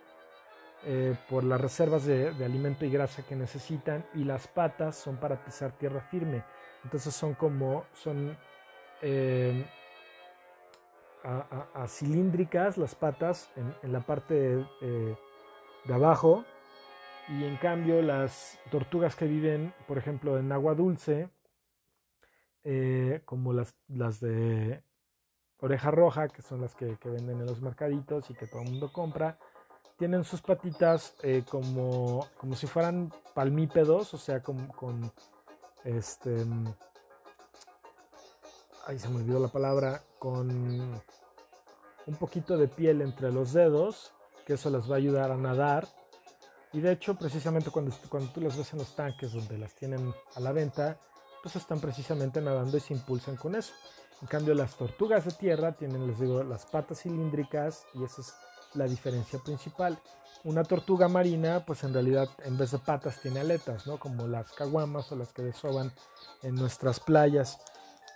[0.85, 5.43] eh, por las reservas de, alimento y grasa que necesitan y las patas son para
[5.43, 6.43] pisar tierra firme.
[6.85, 8.37] Entonces son como, son
[9.01, 9.65] eh,
[11.87, 13.51] cilíndricas las patas
[13.83, 15.17] en, la parte de,
[15.93, 16.45] abajo
[17.27, 21.29] y en cambio las tortugas que viven, por ejemplo, en agua dulce,
[23.25, 24.81] como las, las de
[25.61, 28.71] oreja roja, que son las que, que, venden en los mercaditos y que todo el
[28.71, 29.37] mundo compra,
[29.97, 35.11] tienen sus patitas eh, como, como si fueran palmípedos, o sea, con, con
[35.83, 36.45] este...
[38.87, 44.13] Ahí se me olvidó la palabra, con un poquito de piel entre los dedos,
[44.45, 45.87] que eso les va a ayudar a nadar.
[46.71, 50.11] Y de hecho, precisamente cuando, cuando tú las ves en los tanques donde las tienen
[50.35, 50.97] a la venta,
[51.41, 53.73] pues están precisamente nadando y se impulsan con eso.
[54.21, 58.33] En cambio, las tortugas de tierra tienen, les digo, las patas cilíndricas y esa es
[58.73, 59.97] la diferencia principal.
[60.43, 63.97] Una tortuga marina, pues en realidad en vez de patas tiene aletas, ¿no?
[63.97, 65.91] Como las caguamas o las que desoban
[66.43, 67.59] en nuestras playas.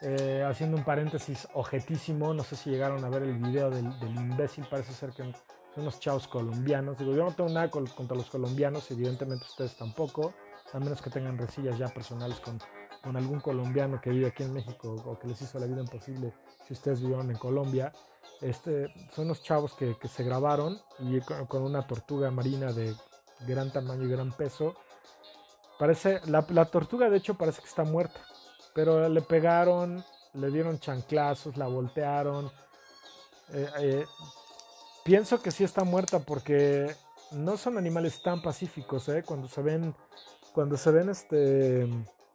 [0.02, 4.66] Eh, haciendo un paréntesis objetísimo, no sé si llegaron a ver el video del, imbécil,
[4.70, 5.34] parece ser que son
[5.78, 6.98] unos chavos colombianos.
[6.98, 10.34] Digo, yo no tengo nada contra los colombianos, evidentemente ustedes tampoco,
[10.74, 12.60] a menos que tengan resillas ya personales con,
[13.04, 16.34] con algún colombiano que vive aquí en México o que les hizo la vida imposible
[16.66, 17.92] si ustedes vivieron en Colombia.
[18.40, 22.96] Este, son los chavos que, se grabaron y con, una tortuga marina de
[23.46, 24.76] gran tamaño y gran peso.
[25.78, 28.20] Parece, la, tortuga de hecho parece que está muerta,
[28.74, 32.52] pero le pegaron, le dieron chanclazos, la voltearon.
[33.50, 34.06] Eh, eh,
[35.04, 36.96] pienso que sí está muerta porque
[37.32, 39.24] no son animales tan pacíficos, ¿eh?
[39.26, 39.94] Cuando se ven,
[40.54, 41.88] cuando se ven este,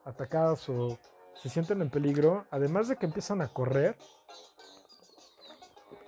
[0.08, 0.98] atacadas o
[1.40, 3.96] se sienten en peligro, además de que empiezan a correr,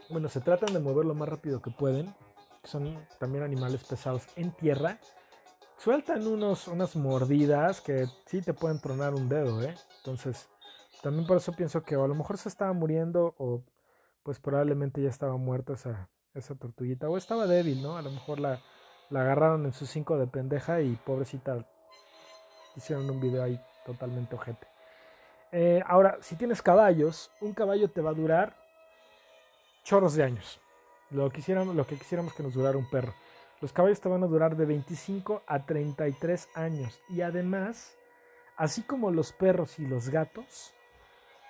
[0.08, 2.12] bueno, se tratan de mover lo más rápido que pueden,
[2.64, 4.98] son también animales pesados en tierra,
[5.78, 9.74] sueltan unos, unas mordidas que sí te pueden tronar un dedo, ¿eh?
[9.98, 10.48] Entonces,
[11.02, 13.62] también por eso pienso que a lo mejor se estaba muriendo o
[14.22, 17.96] pues probablemente ya estaba muerta esa, esa tortuguita o estaba débil, ¿no?
[17.96, 18.60] A lo mejor la,
[19.10, 21.64] la agarraron en sus cinco de pendeja y pobrecita
[22.76, 24.66] hicieron un video ahí totalmente ojete.
[25.52, 28.54] Eh, ahora, si tienes caballos, un caballo te va a durar
[29.82, 30.60] chorros de años.
[31.10, 33.12] Lo, lo que quisiéramos que nos durara un perro.
[33.60, 37.00] Los caballos te van a durar de 25 a 33 años.
[37.08, 37.96] Y además,
[38.56, 40.72] así como los perros y los gatos,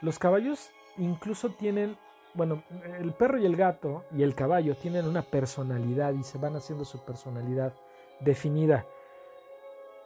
[0.00, 1.96] los caballos incluso tienen,
[2.34, 2.64] bueno,
[2.98, 6.84] el perro y el gato y el caballo tienen una personalidad y se van haciendo
[6.84, 7.74] su personalidad
[8.20, 8.86] definida.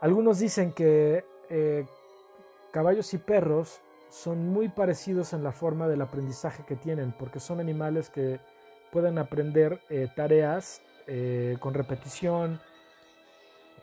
[0.00, 1.86] Algunos dicen que eh,
[2.74, 7.60] caballos y perros son muy parecidos en la forma del aprendizaje que tienen, porque son
[7.60, 8.40] animales que
[8.90, 12.60] pueden aprender eh, tareas eh, con repetición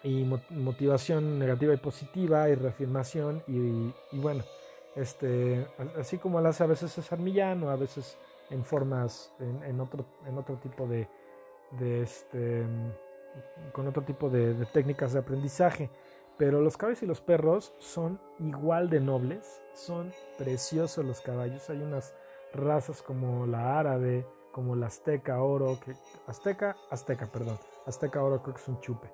[0.04, 4.44] y motivación negativa y positiva y reafirmación y, bueno,
[4.98, 5.66] este,
[5.98, 8.18] así como las hace a veces César Millán o a veces
[8.50, 11.08] en formas, en, otro, en otro tipo de,
[11.80, 12.66] de este,
[13.72, 15.90] con otro tipo de técnicas de aprendizaje.
[16.38, 21.70] Pero los caballos y los perros son igual de nobles, son preciosos los caballos.
[21.70, 22.16] Hay unas
[22.54, 25.94] razas como la árabe, como la azteca oro, que
[26.28, 29.12] azteca, azteca, perdón, azteca oro creo que es un chupe.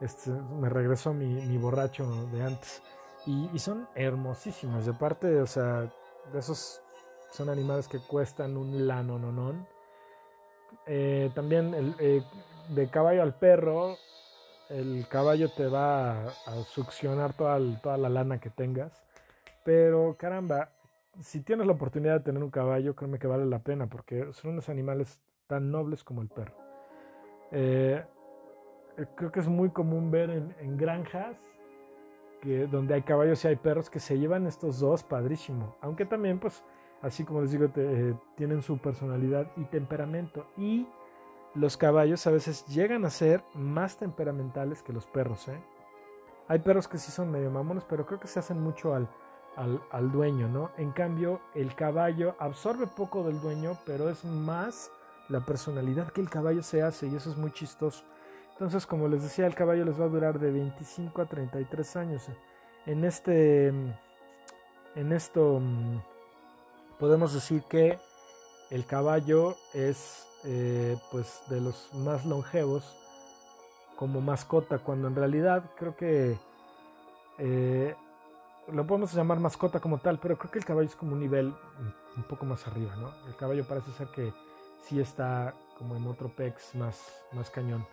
[0.00, 2.82] Este, me regresó mi, borracho de antes.
[3.26, 4.86] Y, son hermosísimas.
[4.86, 5.92] De parte, o sea,
[6.32, 6.82] de esos
[7.30, 9.66] son animales que cuestan un lano, no,
[10.86, 12.22] eh, también eh,
[12.68, 13.96] de caballo al perro
[14.70, 19.02] el caballo te va a, succionar toda, toda la lana que tengas.
[19.64, 20.70] Pero caramba,
[21.20, 24.52] si tienes la oportunidad de tener un caballo, créeme que vale la pena porque son
[24.52, 26.54] unos animales tan nobles como el perro.
[27.50, 28.04] Eh,
[29.14, 31.42] creo que es muy común ver en, granjas
[32.42, 35.76] que donde hay caballos y hay perros que se llevan estos dos padrísimo.
[35.80, 36.62] Aunque también, pues,
[37.02, 40.46] así como les digo, eh, tienen su personalidad y temperamento.
[40.56, 40.86] Y
[41.58, 45.48] los caballos a veces llegan a ser más temperamentales que los perros.
[45.48, 45.60] ¿eh?
[46.46, 49.08] Hay perros que sí son medio mamones, pero creo que se hacen mucho al,
[49.90, 50.70] al, dueño, ¿no?
[50.76, 54.90] En cambio, el caballo absorbe poco del dueño, pero es más
[55.28, 58.04] la personalidad que el caballo se hace y eso es muy chistoso.
[58.52, 62.28] Entonces, como les decía, el caballo les va a durar de 25 a 33 años.
[62.86, 63.68] En este
[64.94, 65.98] en esto mm,
[66.98, 67.98] podemos decir que
[68.70, 72.96] el caballo es eh, pues de los más longevos
[73.96, 76.38] como mascota, cuando en realidad creo que
[77.38, 77.96] eh,
[78.70, 81.54] lo podemos llamar mascota como tal, pero creo que el caballo es como un nivel
[82.16, 83.12] un poco más arriba, ¿no?
[83.26, 84.32] El caballo parece ser que
[84.82, 87.00] sí está como en otro pex más,
[87.32, 87.86] más cañón.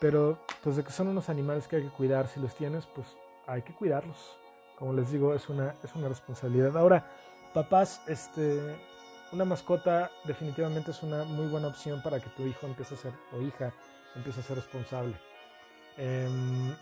[0.00, 3.06] Pero pues que son unos animales que hay que cuidar, si los tienes, pues
[3.46, 4.38] hay que cuidarlos.
[4.78, 6.76] Como les digo, es una, es una responsabilidad.
[6.76, 7.04] Ahora,
[7.52, 8.76] papás, este,
[9.32, 13.12] una mascota definitivamente es una muy buena opción para que tu hijo empiece a ser,
[13.32, 13.72] o hija,
[14.14, 15.14] empiece a ser responsable.
[15.96, 16.74] Em,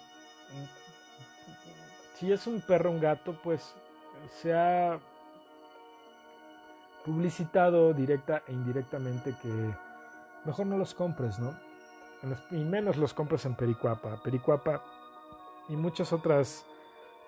[2.15, 3.75] si es un perro un gato, pues
[4.41, 4.99] se ha
[7.05, 9.75] publicitado directa e indirectamente que
[10.45, 11.57] mejor no los compres, ¿no?
[12.51, 14.21] Y menos los compres en Pericuapa.
[14.23, 14.83] Pericuapa
[15.69, 16.65] y muchas otras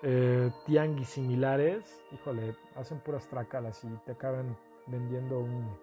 [0.01, 4.57] eh, tianguis similares, híjole, hacen puras trácalas y te acaban
[4.89, 5.77] vendiendo un,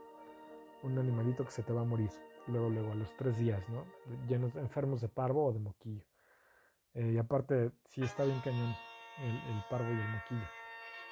[0.82, 2.10] un animalito que se te va a morir
[2.46, 3.84] luego, luego, a los tres días, ¿no?
[4.28, 6.04] Llenos, enfermos de parvo o de moquillo.
[6.94, 8.74] Eh, y aparte, sí está bien cañón
[9.22, 10.48] el, parvo y el moquillo.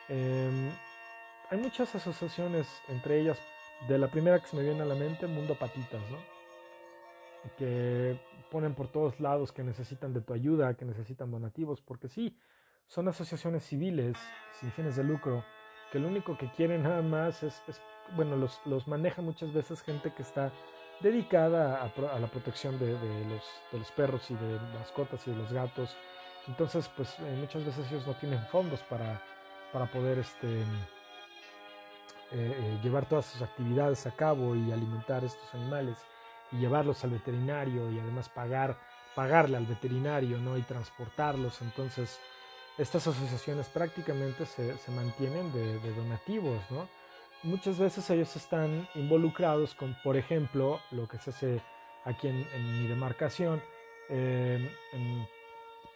[0.09, 0.71] Em,
[1.51, 3.39] hay muchas asociaciones, entre ellas,
[3.89, 6.19] de la primera que se me viene a la mente, Mundo Patitas, ¿no?
[7.59, 8.19] Que
[8.51, 12.39] ponen por todos lados que necesitan de tu ayuda, que necesitan donativos, porque sí,
[12.87, 14.17] son asociaciones civiles,
[14.61, 15.45] sin fines de lucro,
[15.95, 17.63] que lo único que quieren nada más es,
[18.17, 20.51] bueno, los, los, maneja muchas veces gente que está
[20.99, 22.99] dedicada a, la protección de,
[23.73, 25.97] los, perros y de mascotas y de los gatos.
[26.49, 29.23] Entonces, pues eh, muchas veces ellos no tienen fondos para,
[29.73, 30.65] para poder este, eh,
[32.33, 35.99] eh, llevar todas sus actividades a cabo y alimentar estos animales
[36.51, 38.77] y llevarlos al veterinario y además pagar,
[39.15, 40.59] pagarle al veterinario ¿no?
[40.59, 41.63] y transportarlos.
[41.63, 42.19] Entonces,
[42.79, 46.89] estas asociaciones prácticamente se, se mantienen de, donativos, ¿no?
[47.43, 51.63] Muchas veces ellos están involucrados con, por ejemplo, lo que se hace
[52.05, 53.63] aquí en, en mi demarcación,
[54.09, 55.29] eh, en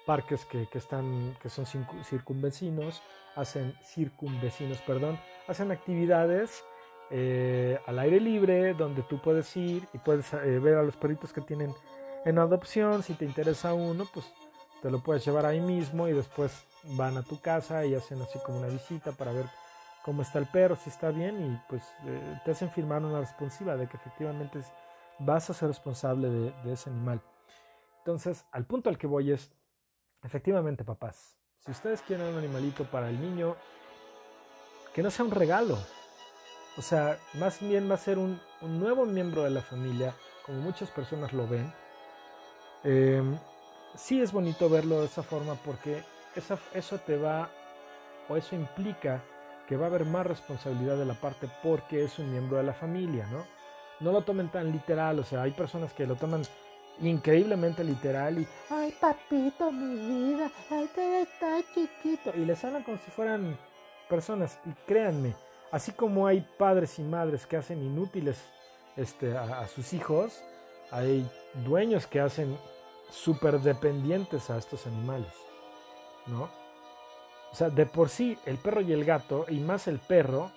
[0.05, 1.67] parques que, que, están, que son
[2.05, 3.03] circunvecinos,
[3.35, 6.65] hacen circunvecinos, perdón, hacen actividades
[7.11, 11.33] eh, al aire libre donde tú puedes ir y puedes eh, ver a los perritos
[11.33, 11.75] que tienen
[12.25, 13.03] en adopción.
[13.03, 14.27] Si te interesa uno, pues
[14.83, 18.39] te lo puedes llevar ahí mismo y después van a tu casa y hacen así
[18.45, 19.47] como una visita para ver
[20.05, 23.77] cómo está el perro, si está bien y pues eh, te hacen firmar una responsiva
[23.77, 24.61] de que efectivamente
[25.19, 27.21] vas a ser responsable de, de, ese animal.
[27.99, 29.51] Entonces, al punto al que voy es,
[30.23, 33.57] efectivamente papás, si ustedes quieren un animalito para el niño,
[34.95, 35.79] que no sea un regalo.
[36.77, 40.15] O sea, más bien va a ser un, un nuevo miembro de la familia,
[40.47, 41.73] como muchas personas lo ven.
[42.85, 43.23] Eh,
[43.97, 46.03] sí es bonito verlo de esa forma porque
[46.39, 47.51] eso te va,
[48.29, 49.23] o eso implica
[49.69, 52.73] que va a haber más responsabilidad de la parte porque es un miembro de la
[52.73, 53.45] familia, ¿no?
[54.01, 56.43] No lo tomen tan literal, o sea, hay personas que lo toman
[57.01, 62.97] increíblemente literal y, ay papito, mi vida, ay te está chiquito, y les hablan como
[62.99, 63.59] si fueran
[64.09, 65.35] personas, y créanme,
[65.71, 68.39] así como hay padres y madres que hacen inútiles
[68.97, 70.43] este, a, a sus hijos,
[70.91, 71.29] hay
[71.65, 72.57] dueños que hacen
[73.11, 75.33] súper dependientes a estos animales.
[76.29, 76.49] ¿No?
[77.51, 80.51] O sea, de por sí el perro y el gato, y más el perro,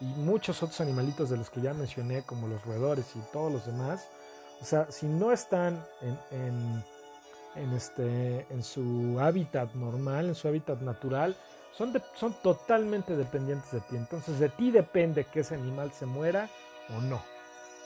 [0.00, 3.66] y muchos otros animalitos de los que ya mencioné, como los roedores y todos los
[3.66, 4.08] demás,
[4.60, 5.84] o sea, si no están
[6.30, 6.84] en,
[7.56, 11.36] en, este, en su hábitat normal, en su hábitat natural,
[11.76, 13.96] son, son totalmente dependientes de ti.
[13.96, 16.48] Entonces de ti depende que ese animal se muera
[16.96, 17.20] o no.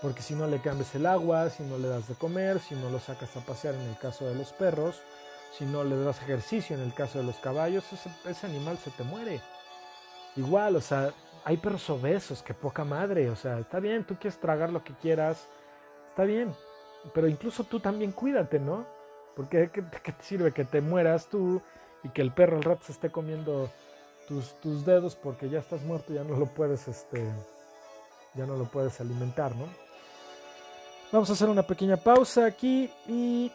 [0.03, 2.91] Porque si no le cambias el agua, si no le das de comer, si no
[2.91, 5.01] lo sacas a pasear en el caso de los perros,
[5.57, 9.03] si no le das ejercicio en el caso de los caballos, ese, animal se te
[9.05, 9.41] muere.
[10.37, 11.13] Igual, o sea,
[11.45, 14.93] hay perros obesos, que poca madre, o sea, está bien, tú quieres tragar lo que
[14.95, 15.49] quieras,
[16.11, 16.55] está bien,
[17.15, 18.87] pero incluso tú también cuídate, ¿no?
[19.35, 21.63] Porque ¿qué, te sirve que te mueras tú
[22.03, 23.71] y que el perro al rato se esté comiendo
[24.29, 27.25] tus, tus dedos porque ya estás muerto, ya no lo puedes, este,
[28.35, 29.67] ya no lo puedes alimentar, ¿no?
[31.13, 33.51] Vamos a hacer una pequeña pausa aquí y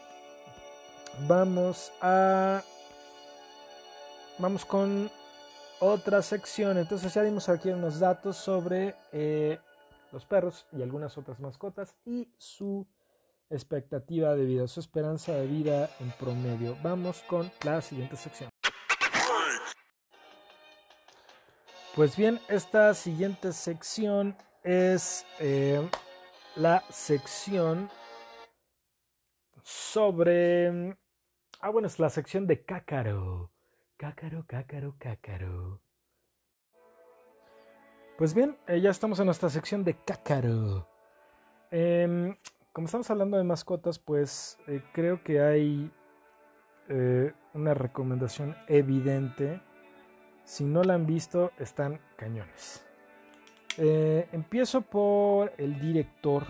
[1.28, 2.63] vamos a
[4.38, 5.10] vamos con
[5.79, 6.77] otra sección.
[6.77, 9.60] Entonces ya dimos aquí unos datos sobre eh,
[10.12, 12.85] los perros y algunas otras mascotas y su
[13.50, 16.77] expectativa de vida su esperanza de vida en promedio.
[16.81, 18.50] Vamos con la siguiente sección.
[21.96, 25.85] Pues bien esta siguiente sección es eh,
[26.56, 27.90] la sección
[29.62, 30.96] sobre
[31.63, 33.51] Ah, bueno, es la sección de cácaro.
[33.95, 35.79] Cácaro, cácaro, cácaro.
[38.17, 40.87] Pues bien, eh, ya estamos en nuestra sección de cácaro.
[41.69, 42.35] Em,
[42.73, 45.91] como estamos hablando de mascotas, pues eh, creo que hay
[46.89, 49.62] eh, una recomendación evidente.
[50.43, 52.83] Si no la han visto, están cañones.
[53.77, 56.47] empiezo por el director.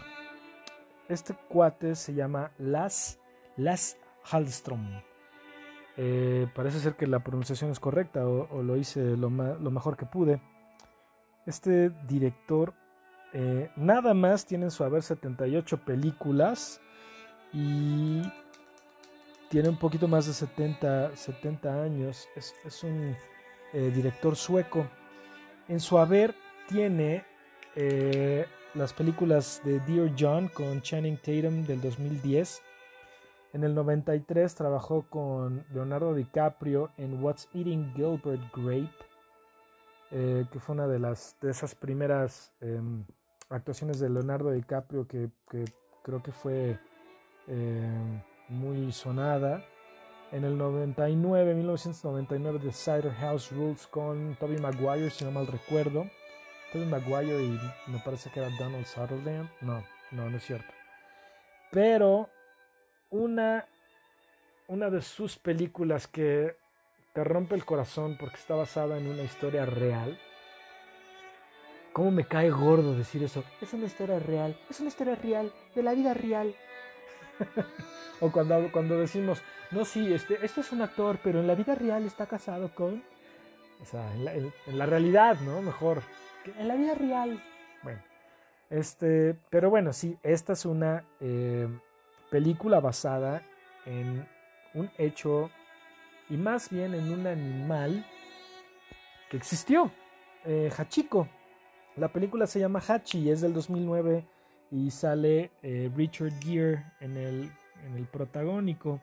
[1.10, 3.20] Este cuate se llama Las
[3.58, 5.02] Las Hallström.
[5.98, 10.42] Eh, parece ser que la pronunciación es correcta o, lo hice lo, mejor que pude.
[11.46, 12.74] Este director
[13.34, 16.80] eh, nada más tiene en su haber 78 películas
[17.54, 18.22] y
[19.50, 22.28] tiene un poquito más de 70, 70 años.
[22.36, 23.16] Es, un
[23.74, 24.88] eh, director sueco.
[25.68, 26.36] En su haber
[26.68, 27.26] tiene
[28.74, 32.62] las películas de Dear John con Channing Tatum del 2010
[33.54, 38.90] en el 93 trabajó con Leonardo DiCaprio en What's Eating Gilbert Grape,
[40.12, 43.04] eh, que fue una de, las, de esas primeras em,
[43.50, 45.30] actuaciones de Leonardo DiCaprio que,
[46.02, 46.80] creo que fue
[47.48, 49.64] em, muy sonada.
[50.32, 56.06] En el 99, 1999, The Cider House Rules con Toby Maguire, si no mal recuerdo.
[56.72, 59.50] Toby Maguire y me parece que era Donald Sutherland.
[59.60, 60.74] No, no, no es cierto.
[61.70, 62.30] Pero
[63.12, 63.68] una,
[64.68, 66.56] una de sus películas que
[67.14, 70.18] te rompe el corazón porque está basada en una historia real.
[71.94, 73.44] ¿Cómo me cae gordo decir eso?
[73.62, 76.56] Es una historia real, es una historia real, de la vida real.
[78.22, 79.42] o cuando, cuando decimos,
[79.72, 83.04] no, sí, este, este es un actor, pero en la vida real está casado con...
[83.82, 85.62] O sea, en la, realidad, ¿no?
[85.62, 86.04] Mejor.
[86.58, 87.44] En la vida real.
[87.82, 88.00] Bueno.
[88.70, 91.04] Este, pero bueno, sí, esta es una...
[91.20, 91.68] Eh,
[92.32, 93.44] película basada
[93.86, 94.26] en
[94.74, 95.52] un hecho
[96.30, 98.06] y más bien en un animal
[99.30, 99.92] que existió,
[100.46, 101.28] eh, Hachiko.
[101.98, 104.26] La película se llama Hachi, es del 2009
[104.72, 107.52] y sale eh, Richard Gere en el,
[107.86, 109.02] en el protagónico.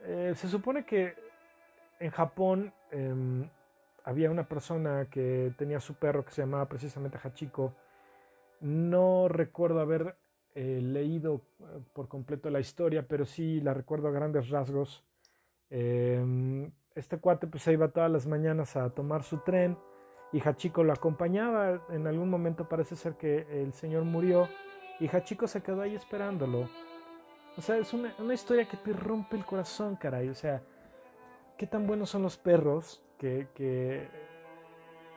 [0.00, 1.14] Eh, se supone que
[2.00, 3.48] en Japón em,
[4.02, 7.72] había una persona que tenía su perro que se llamaba precisamente Hachiko.
[8.60, 10.16] No recuerdo haber
[10.54, 15.04] Leído eh, por completo la historia, pero sí la recuerdo a grandes rasgos.
[15.70, 19.78] Em, este cuate pues se iba todas las mañanas a tomar su tren
[20.32, 21.86] y Hachiko lo acompañaba.
[21.90, 24.48] En algún momento parece ser que el señor murió
[25.00, 26.68] y Hachiko se quedó ahí esperándolo.
[27.56, 30.28] O sea, es una, historia que te rompe el corazón, caray.
[30.28, 30.62] O sea,
[31.58, 34.08] qué tan buenos son los perros que, que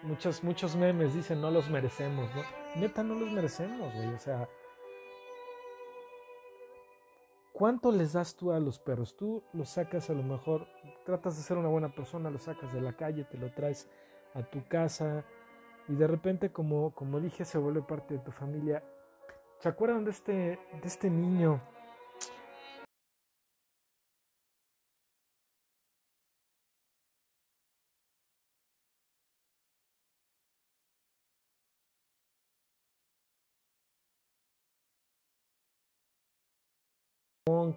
[0.04, 2.42] muchos, muchos memes dicen no los merecemos, ¿no?
[2.80, 4.14] Neta, no los merecemos, güey.
[4.14, 4.50] O sea,
[7.56, 9.16] ¿Cuánto les das tú a los perros?
[9.16, 10.68] Tú los sacas a lo mejor,
[11.06, 13.90] tratas de ser una buena persona, los sacas de la calle, te lo traes
[14.34, 15.24] a tu casa
[15.88, 18.84] y de repente, como, como dije, se vuelve parte de tu familia.
[19.60, 21.62] ¿Se acuerdan de este, de este niño?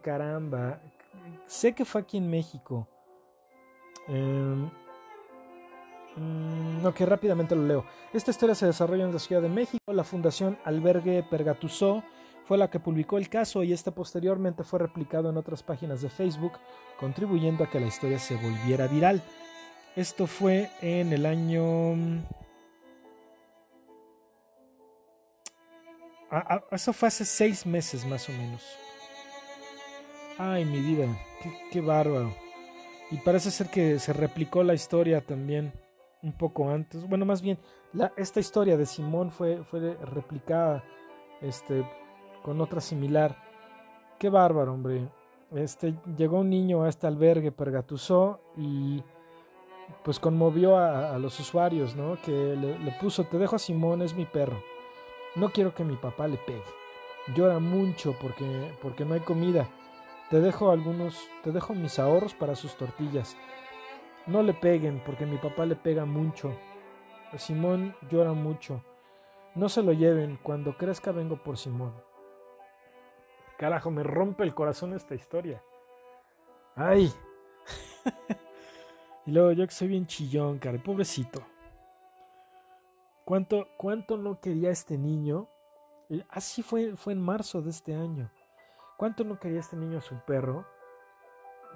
[0.02, 0.80] Caramba.
[1.46, 2.88] Sé que fue aquí en México.
[4.08, 4.70] Eh,
[6.84, 7.84] ok, rápidamente lo leo.
[8.14, 9.92] Esta historia se desarrolla en la Ciudad de México.
[9.92, 12.02] La Fundación Albergue Pergatusó
[12.46, 16.08] fue la que publicó el caso y este posteriormente fue replicado en otras páginas de
[16.08, 16.52] Facebook,
[16.98, 19.22] contribuyendo a que la historia se volviera viral.
[19.96, 22.24] Esto fue en el año...
[26.30, 28.88] Ah, eso fue hace seis meses más o menos.
[30.41, 31.09] Ay, mi vida,
[31.72, 32.32] qué, bárbaro.
[33.11, 35.72] Y parece ser que se replicó la historia también
[36.22, 37.09] un poco antes.
[37.09, 37.59] Bueno, más bien,
[37.93, 40.84] la, esta historia de Simón fue, fue replicada
[41.41, 41.84] este,
[42.45, 43.36] con otra similar.
[44.20, 45.09] Qué bárbaro, hombre.
[45.57, 49.03] Este, llegó un niño a este albergue, pergatusó y
[50.05, 52.16] pues conmovió a, los usuarios, ¿no?
[52.22, 54.62] Que le, le, puso, te dejo a Simón, es mi perro.
[55.34, 56.62] No quiero que mi papá le pegue.
[57.34, 59.68] Llora mucho porque, porque no hay comida.
[60.30, 63.36] Te dejo algunos, te dejo mis ahorros para sus tortillas.
[64.26, 66.52] No le peguen, porque mi papá le pega mucho.
[67.36, 68.84] Simón llora mucho.
[69.54, 71.94] No se lo lleven, cuando crezca vengo por Simón.
[73.56, 75.62] Carajo, me rompe el corazón esta historia.
[76.76, 77.10] Ay.
[79.26, 81.42] y luego yo que soy bien chillón, cara, pobrecito.
[83.24, 85.48] ¿Cuánto, cuánto no quería este niño?
[86.28, 88.30] Así fue, fue en marzo de este año.
[88.99, 90.66] ¿Cuánto no quería este niño a su perro?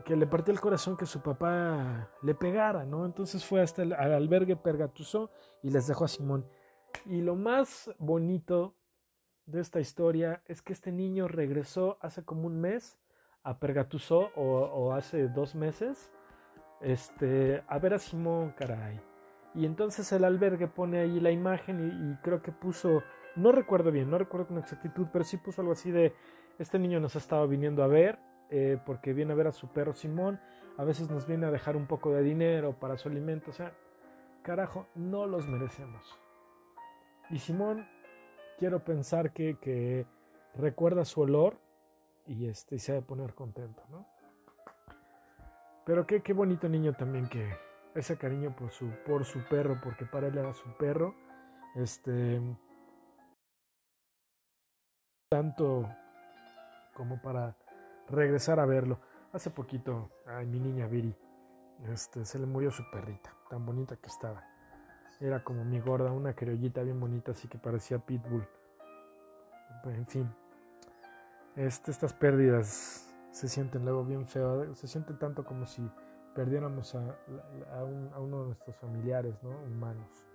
[0.04, 3.06] Que le partió el corazón que su papá le pegara, ¿no?
[3.06, 5.30] Entonces fue hasta el albergue Pergatusó
[5.62, 6.44] y les dejó a Simón.
[7.06, 8.74] Y lo más bonito
[9.46, 12.98] de esta historia es que este niño regresó hace como un mes
[13.44, 16.10] a Pergatusó o, hace dos meses
[16.80, 19.00] este, a ver a Simón, caray.
[19.54, 23.04] Y entonces el albergue pone ahí la imagen y creo que puso,
[23.36, 26.16] no recuerdo bien, no recuerdo con exactitud, pero sí puso algo así de
[26.58, 28.18] este niño nos ha estado viniendo a ver.
[28.54, 30.38] eh, porque viene a ver a su perro Simón,
[30.76, 33.72] a veces nos viene a dejar un poco de dinero para su alimento, o sea,
[34.42, 36.18] carajo, no los merecemos.
[37.30, 37.88] Y Simón,
[38.58, 40.04] quiero pensar que, que
[40.54, 41.56] recuerda su olor
[42.26, 44.06] y este, se ha de poner contento, ¿no?
[45.86, 47.56] Pero qué, qué bonito niño también que
[47.94, 51.14] ese cariño por su, por su perro, porque para él era su perro,
[51.74, 52.38] este,
[55.30, 55.88] tanto
[56.94, 57.56] como para
[58.08, 58.98] regresar a verlo.
[59.32, 61.14] Hace poquito, ay, mi niña Viri,
[61.90, 64.44] este, se le murió su perrita, tan bonita que estaba.
[65.20, 68.46] Era como mi gorda, una criollita bien bonita, así que parecía pitbull.
[69.84, 70.34] En fin,
[71.56, 75.82] este, estas pérdidas se sienten luego bien feo, se siente tanto como si
[76.34, 77.16] perdiéramos a,
[77.74, 77.84] a,
[78.20, 79.50] uno de nuestros familiares ¿no?
[79.50, 80.26] humanos.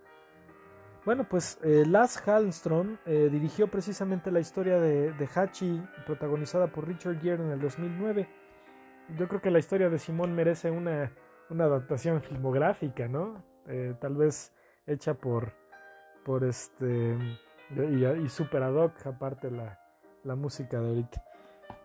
[1.07, 7.21] Bueno, pues eh, Lars Hallström eh, dirigió precisamente la historia de, Hachi, protagonizada por Richard
[7.21, 8.27] Gere en el 2009.
[9.17, 11.13] Yo creo que la historia de Simón merece una,
[11.49, 13.41] una adaptación filmográfica, ¿no?
[13.67, 14.51] Eh, tal vez
[14.85, 15.53] hecha por,
[16.25, 17.17] por este,
[17.73, 19.79] y, y super ad hoc, aparte la,
[20.25, 21.23] la música de ahorita.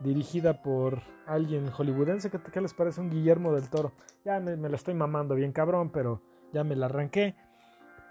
[0.00, 2.28] Dirigida por alguien hollywoodense.
[2.28, 3.92] ¿Qué, les parece un Guillermo del Toro?
[4.24, 6.20] Ya me, la estoy mamando bien cabrón, pero
[6.52, 7.36] ya me la arranqué.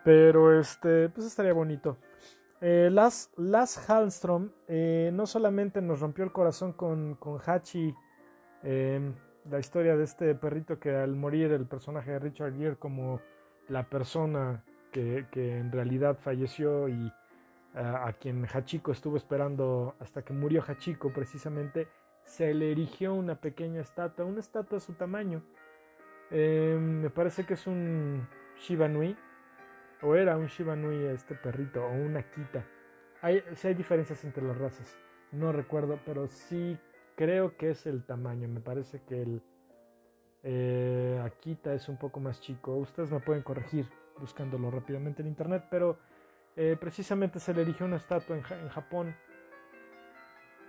[0.04, 1.98] Pero este, pues estaría bonito.
[2.60, 7.94] Eh, Las, Las Hallström eh, no solamente nos rompió el corazón con, con Hachi,
[8.64, 9.14] em,
[9.50, 13.20] la historia de este perrito que al morir el personaje de Richard Gere como
[13.68, 17.12] la persona que, que en realidad falleció y
[17.74, 21.88] a, quien Hachiko estuvo esperando hasta que murió Hachiko precisamente,
[22.24, 25.42] se le erigió una pequeña estatua, una estatua de su tamaño.
[26.30, 28.28] Em, me parece que es un
[28.58, 29.16] Shiba Nui,
[30.02, 32.66] o era un Shiba Nui este perrito, o una Akita.
[33.22, 34.98] Hay, sí hay diferencias entre las razas,
[35.32, 36.78] no recuerdo, pero sí
[37.16, 38.48] creo que es el tamaño.
[38.48, 39.42] Me parece que el
[40.44, 42.76] eh, Akita es un poco más chico.
[42.76, 43.88] Ustedes me pueden corregir
[44.18, 46.00] buscándolo rápidamente en internet, pero
[46.56, 49.16] eh, precisamente se le erigió una estatua en, Japón.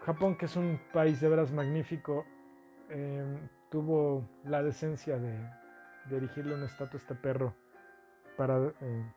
[0.04, 2.24] Japón, que es un país de veras magnífico,
[2.88, 5.38] em, tuvo la decencia de,
[6.08, 7.54] de, erigirle una estatua a este perro
[8.36, 9.12] para eh,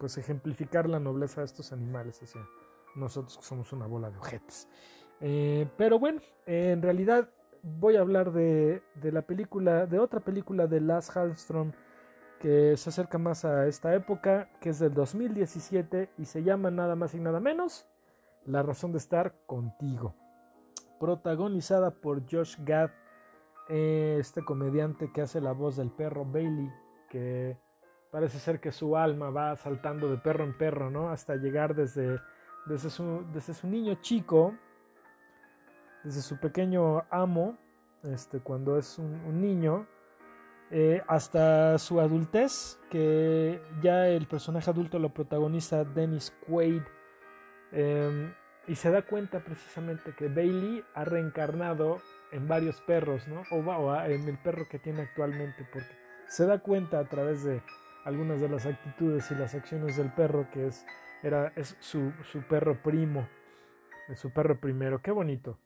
[0.00, 2.40] pues ejemplificar la nobleza de estos animales hacia
[2.96, 4.66] nosotros que somos una bola de ojetes.
[5.20, 7.28] Eh, pero bueno, en realidad
[7.62, 11.72] voy a hablar de, de, la película, de otra película de Lars Hallström
[12.40, 16.96] que se acerca más a esta época, que es del 2017 y se llama nada
[16.96, 17.86] más y nada menos
[18.46, 20.14] La razón de estar contigo.
[20.98, 22.90] Protagonizada por Josh Gad,
[23.68, 26.70] este comediante que hace la voz del perro Bailey,
[27.10, 27.58] que
[28.10, 31.10] parece ser que su alma va saltando de perro en perro, ¿no?
[31.10, 32.20] Hasta llegar desde,
[32.66, 34.54] desde, su, desde su niño chico,
[36.04, 37.58] desde su pequeño amo,
[38.02, 39.86] este, cuando es un niño,
[40.72, 46.82] eh, hasta su adultez, que ya el personaje adulto lo protagoniza Dennis Quaid,
[47.72, 48.32] em,
[48.68, 52.00] y se da cuenta precisamente que Bailey ha reencarnado
[52.30, 53.42] en varios perros, ¿no?
[53.50, 55.88] O, en el perro que tiene actualmente, porque
[56.28, 57.62] se da cuenta a través de
[58.04, 60.86] algunas de las actitudes y las acciones del perro que es,
[61.22, 63.28] era, es su, su perro primo,
[64.14, 65.00] su perro primero.
[65.02, 65.58] Qué bonito.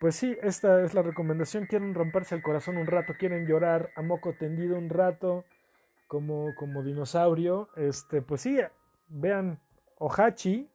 [0.00, 1.66] Pues sí, esta es la recomendación.
[1.66, 5.44] Quieren romperse el corazón un rato, quieren llorar a moco tendido un rato,
[6.06, 7.68] como, como dinosaurio.
[7.76, 8.58] Este, pues sí,
[9.08, 9.60] vean
[9.98, 10.70] Ohachi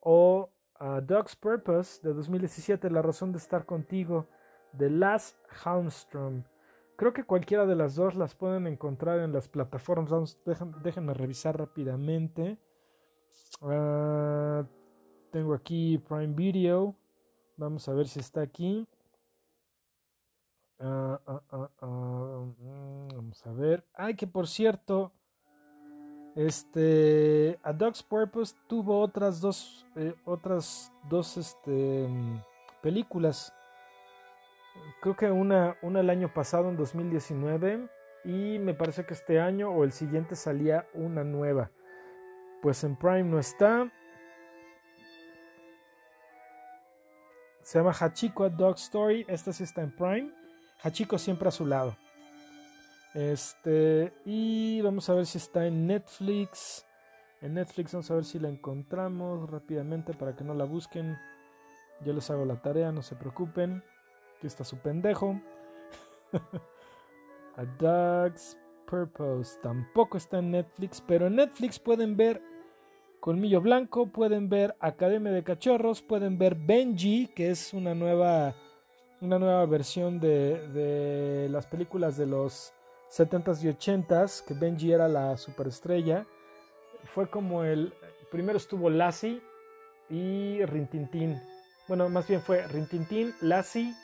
[0.00, 4.28] o uh, Dog's Purpose de 2017, La razón de estar contigo,
[4.72, 6.42] de Last Houndstrom.
[6.96, 10.38] Creo que cualquiera de las dos las pueden encontrar en las plataformas.
[10.82, 12.58] déjenme revisar rápidamente.
[13.60, 14.64] Uh,
[15.30, 16.94] tengo aquí Prime Video.
[17.56, 18.86] Vamos a ver si está aquí.
[20.78, 21.42] Ah, ah,
[21.80, 23.84] ah, mm, vamos a ver.
[23.94, 25.12] Ay, que por cierto,
[26.34, 32.42] este, A Dog's Purpose tuvo otras dos, eh, otras dos, este, mm,
[32.82, 33.52] películas.
[35.00, 37.88] Creo que una, una el año pasado, en 2019,
[38.24, 41.70] y me parece que este año o el siguiente salía una nueva.
[42.62, 43.90] Pues en Prime no está.
[47.60, 49.26] Se llama Hachiko a Dog Story.
[49.28, 50.32] Esta sí está en Prime.
[50.82, 51.96] Hachiko siempre a su lado.
[53.14, 54.14] Este.
[54.24, 56.86] Y vamos a ver si está en Netflix.
[57.42, 61.18] En Netflix vamos a ver si la encontramos rápidamente para que no la busquen.
[62.00, 63.84] Yo les hago la tarea, no se preocupen.
[64.44, 65.40] Aquí está su pendejo.
[67.56, 72.42] a Dog's Purpose tampoco está en Netflix, pero en Netflix pueden ver
[73.20, 78.54] Colmillo Blanco, pueden ver Academia de Cachorros, pueden ver Benji, que es una nueva
[79.22, 82.74] una nueva versión de, de las películas de los
[83.10, 86.26] 70s y 80s, que Benji era la superestrella.
[87.04, 87.94] Fue como el...
[88.30, 89.40] Primero estuvo Lassie
[90.10, 91.40] y Rintintín.
[91.88, 93.94] Bueno, más bien fue Rintintín, Lassie.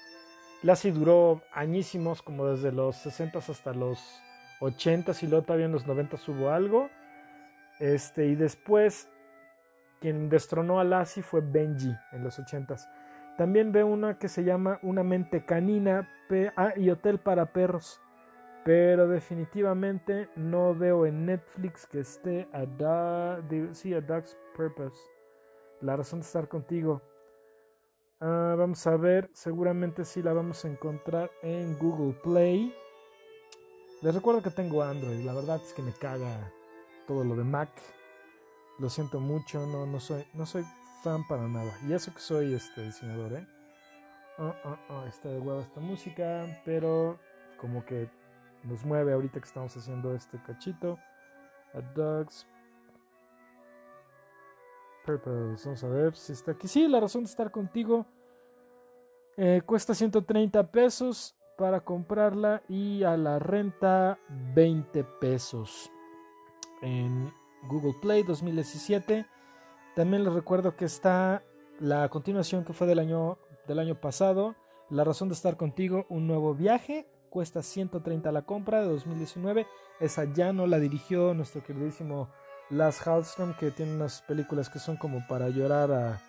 [0.63, 4.23] Lassie duró añísimos, como desde los 60s hasta los
[4.61, 6.91] 80s y luego todavía en los 90s hubo algo.
[7.79, 9.09] Este, y después
[10.01, 12.89] quien destronó a Lassie fue Benji en los 80s.
[13.37, 16.09] También veo una que se llama Una mente canina
[16.57, 18.01] ah, y Hotel para perros.
[18.65, 23.39] Pero definitivamente no veo en Netflix que esté a,
[23.73, 25.01] sí, a Dog's Purpose.
[25.81, 27.01] La razón de estar contigo.
[28.23, 32.75] Ah, vamos a ver, seguramente sí la vamos a encontrar en Google Play.
[34.03, 36.53] Les recuerdo que tengo Android, la verdad es que me caga
[37.07, 37.71] todo lo de Mac.
[38.79, 40.64] Lo siento mucho, no, no, soy, no soy
[41.03, 41.73] fan para nada.
[41.89, 43.47] Y eso que soy este diseñador, ¿eh?
[44.37, 47.18] Oh, oh, oh, está de huevo esta música, pero
[47.59, 48.11] como que
[48.64, 50.99] nos mueve ahorita que estamos haciendo este cachito.
[51.73, 52.47] A Dog's
[55.05, 55.64] Purpose.
[55.64, 56.68] Vamos a ver si está aquí.
[56.68, 58.07] Sí, la razón de estar contigo.
[59.36, 64.18] Eh, cuesta 130 pesos para comprarla y a la renta
[64.55, 65.90] 20 pesos
[66.82, 67.32] en
[67.68, 69.26] Google Play 2017.
[69.94, 71.42] También les recuerdo que está
[71.78, 74.57] la continuación que fue del año, del año pasado.
[74.88, 79.66] La razón de estar contigo, un nuevo viaje cuesta 130 la compra de 2019.
[80.01, 82.28] Esa ya no la dirigió nuestro queridísimo
[82.71, 86.21] Lars Hallström, que tiene unas películas que son como para llorar a,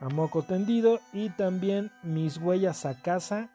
[0.00, 1.00] a moco tendido.
[1.12, 3.50] Y también Mis huellas a casa.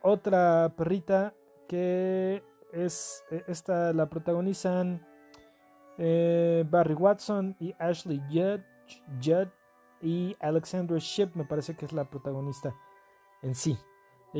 [0.00, 1.34] Otra perrita
[1.68, 2.42] que
[2.72, 5.06] es, e, esta la protagonizan
[5.98, 8.60] eh, Barry Watson y Ashley Judd,
[9.22, 9.48] Judd
[10.00, 12.74] y Alexandra Ship, me parece que es la protagonista
[13.42, 13.78] en sí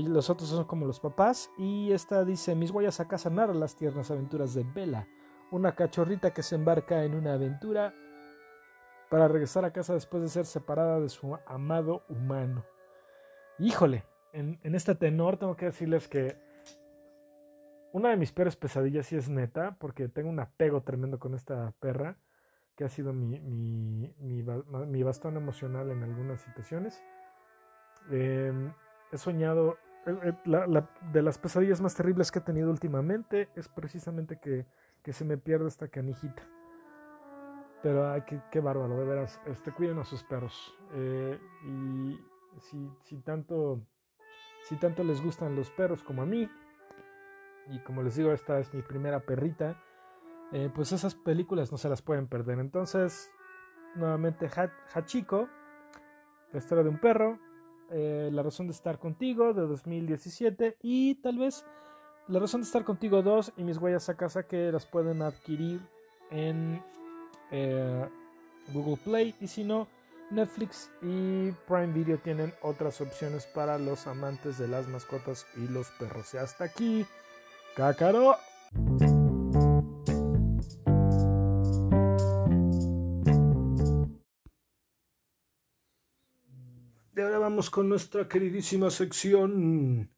[0.00, 1.50] los otros son como los papás.
[1.58, 5.06] Y esta dice: Mis huellas a casa narran las tiernas aventuras de Bella,
[5.52, 7.94] una cachorrita que se embarca en una aventura
[9.10, 12.64] para regresar a casa después de ser separada de su amado humano.
[13.58, 16.36] Híjole, en, este tenor tengo que decirles que
[17.92, 21.74] una de mis peores pesadillas sí es neta, porque tengo un apego tremendo con esta
[21.78, 22.16] perra,
[22.74, 27.04] que ha sido mi, mi, mi, bastón emocional en algunas situaciones.
[28.10, 28.72] Eh,
[29.12, 29.76] he soñado,
[30.06, 30.82] eh, eh,
[31.12, 34.64] de las pesadillas más terribles que he tenido últimamente es precisamente que,
[35.10, 36.42] se me pierde esta canijita.
[37.82, 39.40] Pero ay, qué, bárbaro, de veras.
[39.46, 40.74] Este, cuiden a sus perros.
[40.94, 42.20] Eh, y
[43.02, 43.80] si, tanto,
[44.68, 46.48] si tanto les gustan los perros como a mí,
[47.68, 49.82] y como les digo, esta es mi primera perrita,
[50.74, 52.58] pues esas películas no se las pueden perder.
[52.58, 53.32] Entonces,
[53.94, 54.48] nuevamente,
[54.94, 55.48] Hachiko,
[56.52, 57.38] la historia de un perro,
[57.90, 61.66] eh, la razón de estar contigo de 2017 y tal vez
[62.28, 65.80] La razón de estar contigo 2 y mis huellas a casa que las pueden adquirir
[66.30, 66.82] en
[67.50, 68.08] eh,
[68.72, 69.88] Google Play y si no
[70.30, 75.90] Netflix y Prime Video tienen otras opciones para los amantes de las mascotas y los
[75.98, 76.32] perros.
[76.32, 77.04] Y hasta aquí,
[77.76, 78.36] Cácaro.
[87.70, 90.10] con nuestra queridísima sección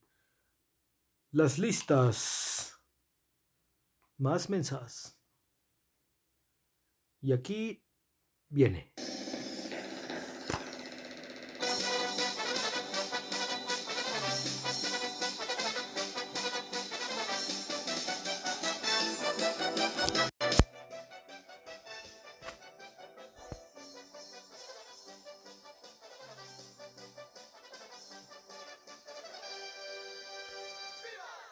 [1.35, 2.81] Las listas
[4.19, 5.19] más mensas.
[7.21, 7.85] Y aquí
[8.49, 8.95] viene.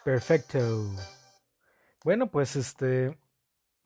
[0.04, 0.58] Perfecto.
[2.04, 3.16] Bueno, pues este,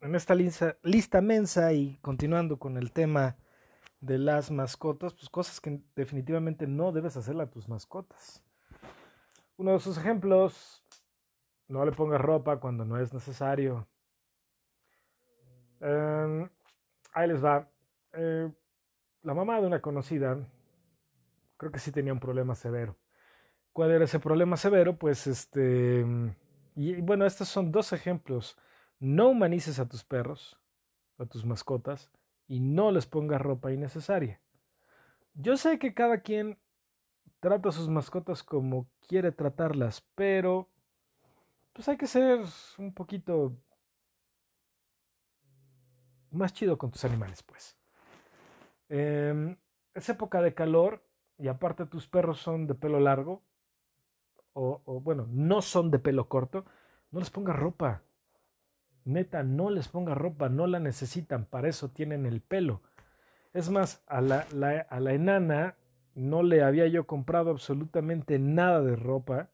[0.00, 3.36] en esta lista, lista mensa y continuando con el tema
[4.00, 8.42] de las mascotas, pues cosas que definitivamente no debes hacerle a tus mascotas.
[9.58, 10.82] Uno de sus ejemplos,
[11.68, 13.86] no le pongas ropa cuando no es necesario.
[15.80, 16.48] Em,
[17.12, 17.68] ahí les va.
[18.14, 18.50] Eh,
[19.22, 20.38] la mamá de una conocida,
[21.58, 22.96] creo que sí tenía un problema severo
[23.76, 26.02] cuál era ese problema severo, pues este,
[26.76, 28.56] y bueno, estos son dos ejemplos.
[29.00, 30.58] No humanices a tus perros,
[31.18, 32.10] a tus mascotas,
[32.48, 34.40] y no les pongas ropa innecesaria.
[35.34, 36.58] Yo sé que cada quien
[37.38, 40.70] trata a sus mascotas como quiere tratarlas, pero
[41.74, 42.40] pues hay que ser
[42.78, 43.58] un poquito
[46.30, 47.76] más chido con tus animales, pues.
[48.88, 49.54] Em,
[49.92, 51.06] es época de calor
[51.36, 53.42] y aparte tus perros son de pelo largo,
[54.56, 56.64] o, o bueno, no son de pelo corto,
[57.10, 58.02] no les ponga ropa.
[59.04, 62.80] Neta, no les ponga ropa, no la necesitan, para eso tienen el pelo.
[63.52, 64.46] Es más, a la,
[64.88, 65.76] a la enana
[66.14, 69.50] no le había yo comprado absolutamente nada de ropa,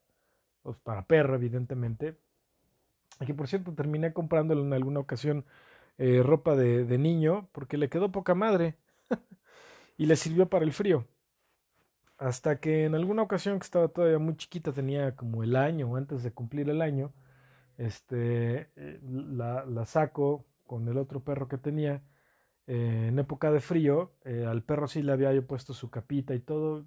[0.61, 2.17] pues para perro, evidentemente.
[3.25, 5.45] Que por cierto terminé comprándole en alguna ocasión
[5.97, 8.77] eh, ropa de, de, niño porque le quedó poca madre
[9.97, 11.05] y le sirvió para el frío.
[12.17, 15.95] Hasta que en alguna ocasión que estaba todavía muy chiquita, tenía como el año o
[15.97, 17.13] antes de cumplir el año,
[17.77, 22.03] este, eh, la, la saco con el otro perro que tenía
[22.67, 24.13] eh, en época de frío.
[24.25, 26.85] Eh, al perro sí le había yo puesto su capita y todo.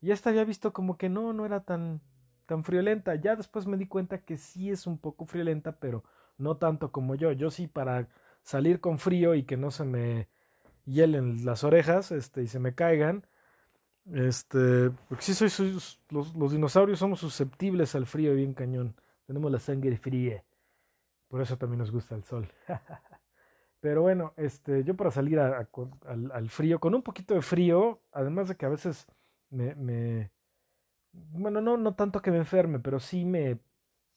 [0.00, 2.00] Y esta había visto como que no, no era tan,
[2.46, 3.14] tan friolenta.
[3.16, 6.04] Ya después me di cuenta que sí es un poco friolenta, pero
[6.38, 7.32] no tanto como yo.
[7.32, 8.08] Yo sí para
[8.42, 10.28] salir con frío y que no se me
[10.86, 13.26] hielen las orejas este, y se me caigan.
[14.12, 15.72] Este, porque sí soy,
[16.10, 18.94] los, los dinosaurios somos susceptibles al frío bien cañón.
[19.26, 20.44] Tenemos la sangre fría.
[21.28, 22.48] Por eso también nos gusta el sol.
[23.80, 25.68] Pero bueno, este, yo para salir al,
[26.32, 29.06] al, frío, con un poquito de frío, además de que a veces
[29.50, 30.30] me, me,
[31.12, 33.60] bueno, no, no tanto que me enferme, pero sí me,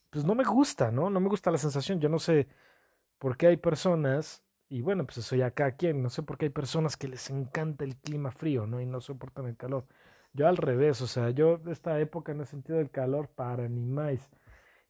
[0.09, 1.09] pues no me gusta, ¿no?
[1.09, 1.99] No me gusta la sensación.
[1.99, 2.47] Yo no sé
[3.19, 6.51] por qué hay personas, y bueno, pues soy acá quien, no sé por qué hay
[6.51, 8.79] personas que les encanta el clima frío, ¿no?
[8.81, 9.85] Y no soportan el calor.
[10.33, 13.85] Yo al revés, o sea, yo esta época en el sentido del calor para ni
[13.85, 14.29] más.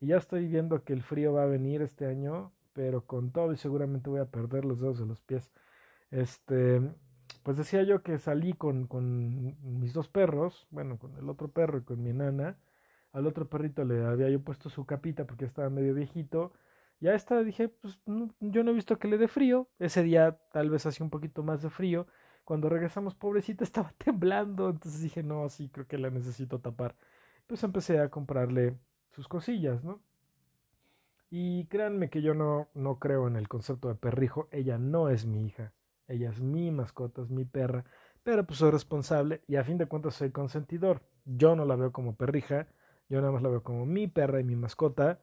[0.02, 3.54] Y ya estoy viendo que el frío va a venir este año, pero con todo
[3.54, 5.50] y seguramente voy a perder los dedos de los pies.
[6.12, 6.82] Este,
[7.44, 11.80] pues decía yo que salí con, con mis dos perros, bueno, con el otro perro
[11.80, 12.58] y con mi enana.
[13.14, 16.54] Al otro perrito le había yo puesto su capita porque estaba medio viejito.
[17.02, 18.00] Y a esta dije, pues
[18.40, 19.70] yo no he visto que le dé frío.
[19.80, 22.08] Ese día tal vez hacía un poquito más de frío.
[22.44, 24.70] Cuando regresamos, pobrecita, estaba temblando.
[24.70, 26.96] Entonces dije, no, sí, creo que la necesito tapar.
[27.48, 28.78] Pues empecé a comprarle
[29.12, 30.02] sus cosillas, ¿no?
[31.32, 34.48] Y créanme que yo no, no creo en el concepto de perrijo.
[34.52, 35.74] Ella no es mi hija.
[36.08, 37.86] Ella es mi mascota, es mi perra.
[38.24, 41.02] Pero pues soy responsable y a fin de cuentas soy consentidor.
[41.26, 42.68] Yo no la veo como perrija.
[43.10, 45.20] Yo nada más la veo como mi perra y mi mascota.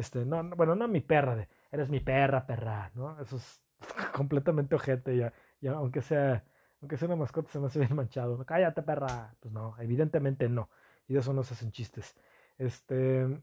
[0.00, 3.20] Este, no, bueno, no mi perra de, eres mi perra, perra, ¿no?
[3.20, 3.60] Eso es
[4.14, 5.32] completamente ojete ya.
[5.60, 6.42] ya aunque sea,
[6.80, 8.44] aunque sea una mascota se me hace bien manchado.
[8.46, 9.34] Cállate, perra.
[9.40, 10.70] Pues no, evidentemente no.
[11.06, 12.16] Y de eso no se hacen chistes.
[12.56, 13.42] Este,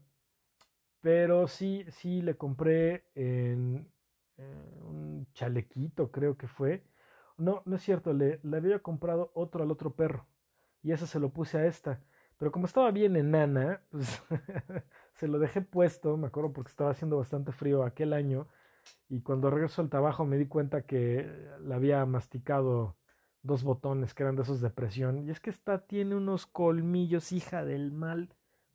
[1.00, 3.88] pero sí, sí le compré en,
[4.82, 6.84] un chalequito, creo que fue.
[7.36, 10.26] No, no es cierto, le, le había comprado otro al otro perro.
[10.82, 12.00] Y ese se lo puse a esta.
[12.38, 14.22] Pero como estaba bien enana, pues
[15.18, 18.46] se lo dejé puesto, me acuerdo porque estaba haciendo bastante frío aquel año.
[19.08, 21.28] Y cuando regreso al trabajo me di cuenta que
[21.60, 22.96] le había masticado
[23.42, 25.26] dos botones que eran de esos de presión.
[25.26, 28.30] Y es que esta tiene unos colmillos, hija del mal.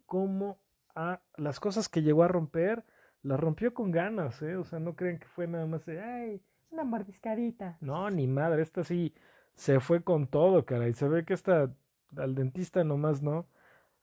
[0.06, 0.60] Como
[0.96, 2.84] a las cosas que llegó a romper,
[3.22, 4.58] las rompió con ganas, ¿eh?
[4.58, 6.42] O sea, no creen que fue nada más de, ay,
[6.72, 7.78] una mordiscadita.
[7.80, 9.14] No, ni madre, esta sí
[9.56, 10.90] se fue con todo, cara.
[10.90, 11.72] Y se ve que esta,
[12.18, 13.48] al dentista nomás, ¿no?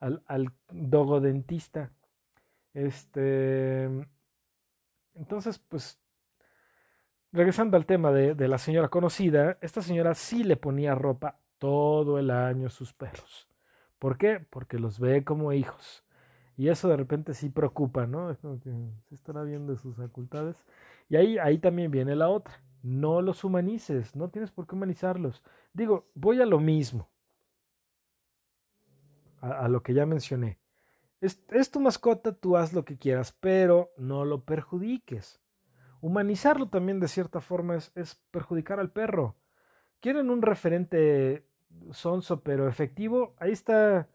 [0.01, 1.93] Al, al dogodentista.
[2.75, 3.85] Este.
[5.14, 5.99] Entonces, pues.
[7.33, 12.18] Regresando al tema de, de la señora conocida, esta señora sí le ponía ropa todo
[12.18, 13.49] el año a sus perros.
[14.01, 14.45] ¿Por qué?
[14.51, 16.05] Porque los ve como hijos.
[16.57, 18.31] Y eso de repente sí preocupa, ¿no?
[18.31, 18.71] Es que
[19.09, 20.62] se estará viendo sus facultades.
[21.09, 22.62] Y ahí, ahí también viene la otra.
[22.83, 25.43] No los humanices, no tienes por qué humanizarlos.
[25.73, 27.09] Digo, voy a lo mismo.
[29.41, 30.60] A lo que ya mencioné.
[31.21, 35.41] Es, tu mascota, tú haz lo que quieras, pero no lo perjudiques.
[36.01, 39.37] Humanizarlo también de cierta forma es, perjudicar al perro.
[40.01, 41.47] ¿Quieren un referente
[41.91, 43.35] sonso pero efectivo?
[43.39, 44.09] Ahí está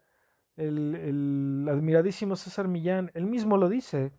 [0.56, 4.12] el, el admiradísimo César Millán, él mismo lo dice,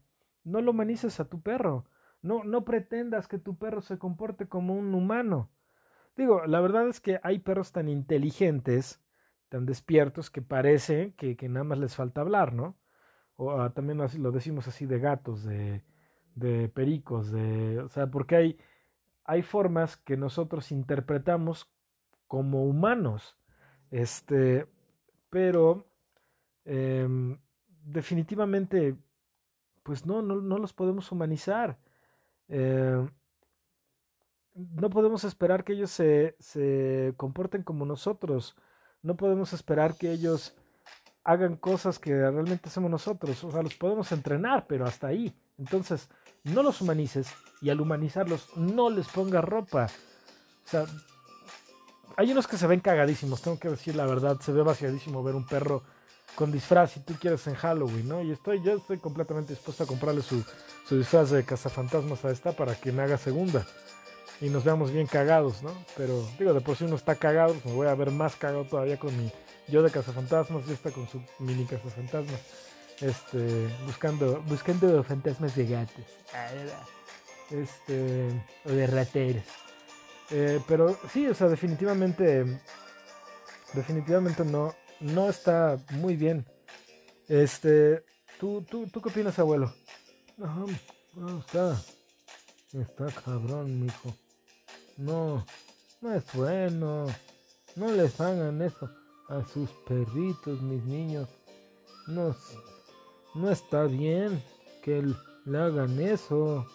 [0.45, 1.85] no lo humanices a tu perro,
[2.21, 5.49] no, no pretendas que tu perro se comporte como un humano.
[6.15, 9.01] Digo, la verdad es que hay perros tan inteligentes,
[9.49, 12.77] tan despiertos, que parece que, que nada más les falta hablar, ¿no?
[13.37, 15.83] O ah, también lo decimos así de gatos, de,
[16.35, 18.57] de pericos, de, o sea, porque hay,
[19.25, 21.69] hay formas que nosotros interpretamos
[22.27, 23.37] como humanos,
[23.91, 24.67] este,
[25.29, 25.87] pero
[26.65, 27.07] eh,
[27.83, 28.95] definitivamente,
[29.83, 31.79] pues no, no, no, los podemos humanizar.
[32.49, 33.07] Eh,
[34.53, 38.55] no podemos esperar que ellos se, se comporten como nosotros.
[39.01, 40.53] No podemos esperar que ellos
[41.23, 43.43] hagan cosas que realmente hacemos nosotros.
[43.43, 45.35] O sea, los podemos entrenar, pero hasta ahí.
[45.57, 46.09] Entonces,
[46.43, 47.27] no los humanices
[47.61, 49.89] y al humanizarlos no les pongas ropa.
[50.65, 50.85] O sea,
[52.15, 55.35] hay unos que se ven cagadísimos, tengo que decir la verdad, se ve vaciadísimo ver
[55.35, 55.83] un perro
[56.35, 58.21] con disfraz si tú quieres en Halloween, ¿no?
[58.21, 60.43] Y estoy, yo estoy completamente dispuesto a comprarle su,
[60.87, 63.65] su disfraz de cazafantasmas a esta para que me haga segunda
[64.41, 65.73] y nos veamos bien cagados, ¿no?
[65.95, 68.97] Pero digo, de por sí uno está cagado, me voy a ver más cagado todavía
[68.97, 69.31] con mi
[69.67, 72.41] yo de cazafantasmas y esta con su mini cazafantasmas.
[73.01, 76.05] Este, buscando, buscando fantasmas de gatos.
[77.51, 78.29] Este,
[78.65, 79.43] o de rateros.
[80.31, 82.59] Eh, pero sí, o sea, definitivamente,
[83.73, 86.45] definitivamente no, no está muy bien.
[87.27, 88.03] Este,
[88.39, 89.73] ¿tú, tú, tú qué opinas, abuelo?
[90.37, 90.65] No,
[91.15, 91.81] no está,
[92.73, 94.13] está cabrón, mijo.
[94.97, 95.45] No,
[96.01, 97.05] no es bueno.
[97.75, 98.89] No les hagan eso
[99.29, 101.29] a sus perritos, mis niños.
[102.07, 102.35] No,
[103.35, 104.43] no está bien
[104.81, 105.03] que
[105.45, 106.65] le hagan eso.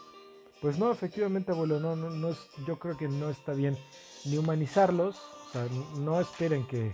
[0.61, 3.77] Pues no, efectivamente, abuelo, no, no, no yo creo que no está bien
[4.25, 5.17] ni humanizarlos.
[5.49, 5.67] O sea,
[5.99, 6.93] no esperen que,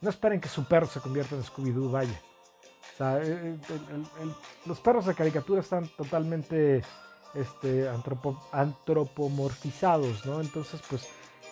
[0.00, 2.20] no esperen que su perro se convierta en Scooby-Doo, vaya.
[2.94, 3.20] O sea,
[4.64, 6.82] los perros de caricatura están totalmente
[7.34, 7.88] este,
[8.52, 10.40] antropomorfizados, ¿no?
[10.40, 11.06] Entonces, pues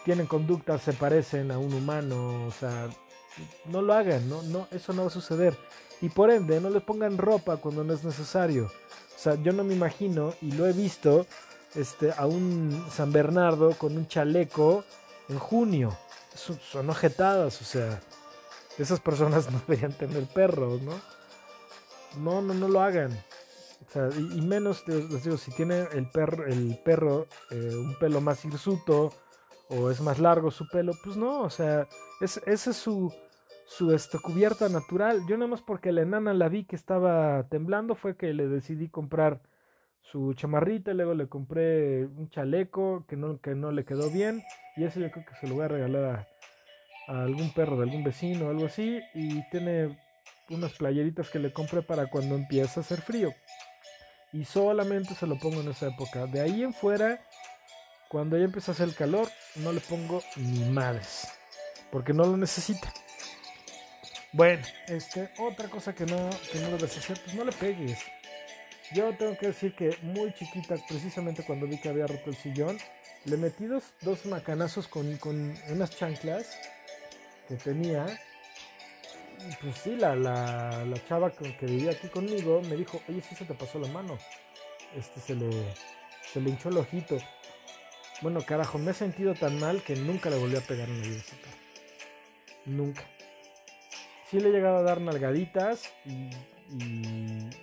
[0.04, 2.88] tienen conductas, se parecen a un humano, o sea,
[3.66, 4.42] no lo hagan, ¿no?
[4.42, 5.56] no eso no va a suceder.
[6.00, 8.66] Y por ende, no le pongan ropa cuando no es necesario.
[8.66, 11.26] O sea, yo no me imagino, y lo he visto,
[11.74, 14.84] este, a un San Bernardo con un chaleco
[15.28, 15.96] en junio.
[16.34, 18.00] Son, son ojetadas, o sea,
[18.78, 20.92] esas personas no deberían tener perros, ¿no?
[22.18, 23.22] No, no, no lo hagan
[24.36, 29.12] y, menos, les digo, si tiene el perro, el perro eh, un pelo más hirsuto
[29.68, 31.88] o es más largo su pelo, pues no, o sea,
[32.20, 33.12] es, esa es su,
[33.66, 35.22] su cubierta natural.
[35.28, 38.88] Yo nada más porque la enana la vi que estaba temblando fue que le decidí
[38.88, 39.40] comprar
[40.02, 44.42] su chamarrita, luego le compré un chaleco que no, que no le quedó bien
[44.76, 46.04] y ese yo creo que se lo voy a regalar
[47.08, 49.98] a, a algún perro de algún vecino o algo así y tiene
[50.48, 53.32] unas playeritas que le compré para cuando empieza a hacer frío
[54.32, 56.26] y solamente se lo pongo en esa época.
[56.26, 57.24] De ahí en fuera,
[58.08, 61.28] cuando ya empieza a hacer el calor, no le pongo ni madres,
[61.90, 62.92] porque no lo necesita.
[64.32, 67.98] Bueno, este, otra cosa que no, que no debes hacer, pues no le pegues.
[68.92, 72.78] Yo tengo que decir que muy chiquita, precisamente cuando vi que había roto el sillón,
[73.24, 76.56] le metí dos, dos macanazos con, con unas chanclas
[77.48, 78.06] que tenía
[79.60, 83.44] pues sí, la, la, la chava que, vivía aquí conmigo me dijo, oye, sí se
[83.44, 84.18] te pasó la mano.
[84.94, 85.50] Este se le,
[86.32, 87.16] se le hinchó el ojito.
[88.22, 91.06] Bueno, carajo, me he sentido tan mal que nunca le volví a pegar en la
[91.06, 91.22] vida
[92.66, 93.02] Nunca.
[94.30, 96.30] Sí le he llegado a dar nalgaditas y,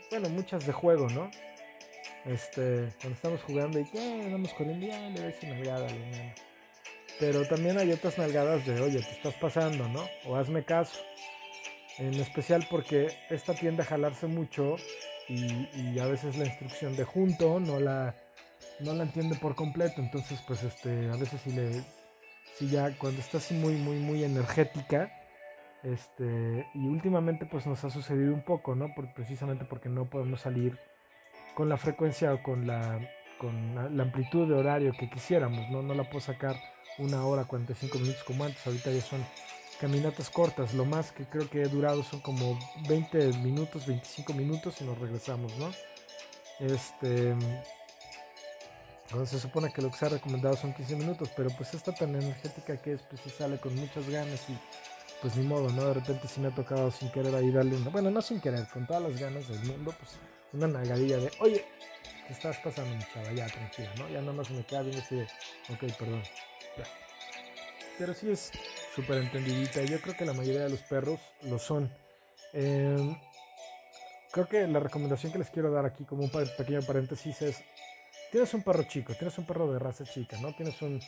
[0.09, 1.29] bueno, muchas de juego, ¿no?
[2.25, 5.87] Este, cuando estamos jugando y que andamos corriendo, ya le doy su nalgada
[7.19, 10.05] Pero también hay otras nalgadas de, oye, te estás pasando, ¿no?
[10.25, 10.99] O hazme caso
[11.97, 14.75] en especial porque esta tiende a jalarse mucho
[15.27, 18.15] y, a veces la instrucción de junto no la,
[18.79, 21.83] no la entiende por completo, entonces pues este, a veces si le,
[22.55, 25.11] si ya cuando está así muy, muy, muy energética,
[25.83, 28.93] este, y últimamente pues nos ha sucedido un poco, ¿no?
[28.95, 30.77] Por, precisamente porque no podemos salir
[31.55, 32.99] con la frecuencia o con la,
[33.37, 35.81] con la, amplitud de horario que quisiéramos, ¿no?
[35.81, 36.55] No la puedo sacar
[36.97, 39.23] una hora, 45 minutos como antes, ahorita ya son
[39.79, 40.73] caminatas cortas.
[40.73, 44.97] Lo más que creo que he durado son como 20 minutos, 25 minutos y nos
[44.97, 45.71] regresamos, ¿no?
[46.59, 47.35] Este.
[49.25, 52.15] se supone que lo que se ha recomendado son 15 minutos, pero pues está tan
[52.15, 54.57] energética que es, pues si sale con muchas ganas y
[55.21, 55.87] pues ni modo, ¿no?
[55.87, 58.67] De repente si me ha tocado sin querer ahí darle una, bueno, no sin querer,
[58.67, 60.11] con todas las ganas del mundo, pues
[60.53, 61.65] una nagadilla de, oye,
[62.27, 63.31] ¿qué estás pasando, mi chava?
[63.33, 64.09] Ya, tranquila, ¿no?
[64.09, 65.23] Ya nada más me queda bien así de,
[65.69, 66.23] ok, perdón.
[67.97, 68.51] Pero sí es,
[68.97, 69.83] súper entendidita.
[69.83, 71.87] Yo creo que la mayoría de los perros lo son.
[72.51, 73.15] Em,
[74.31, 77.63] creo que la recomendación que les quiero dar aquí como un pequeño paréntesis es,
[78.31, 80.51] tienes un perro chico, tienes un perro de raza chica, ¿no?
[80.55, 80.99] Tienes un,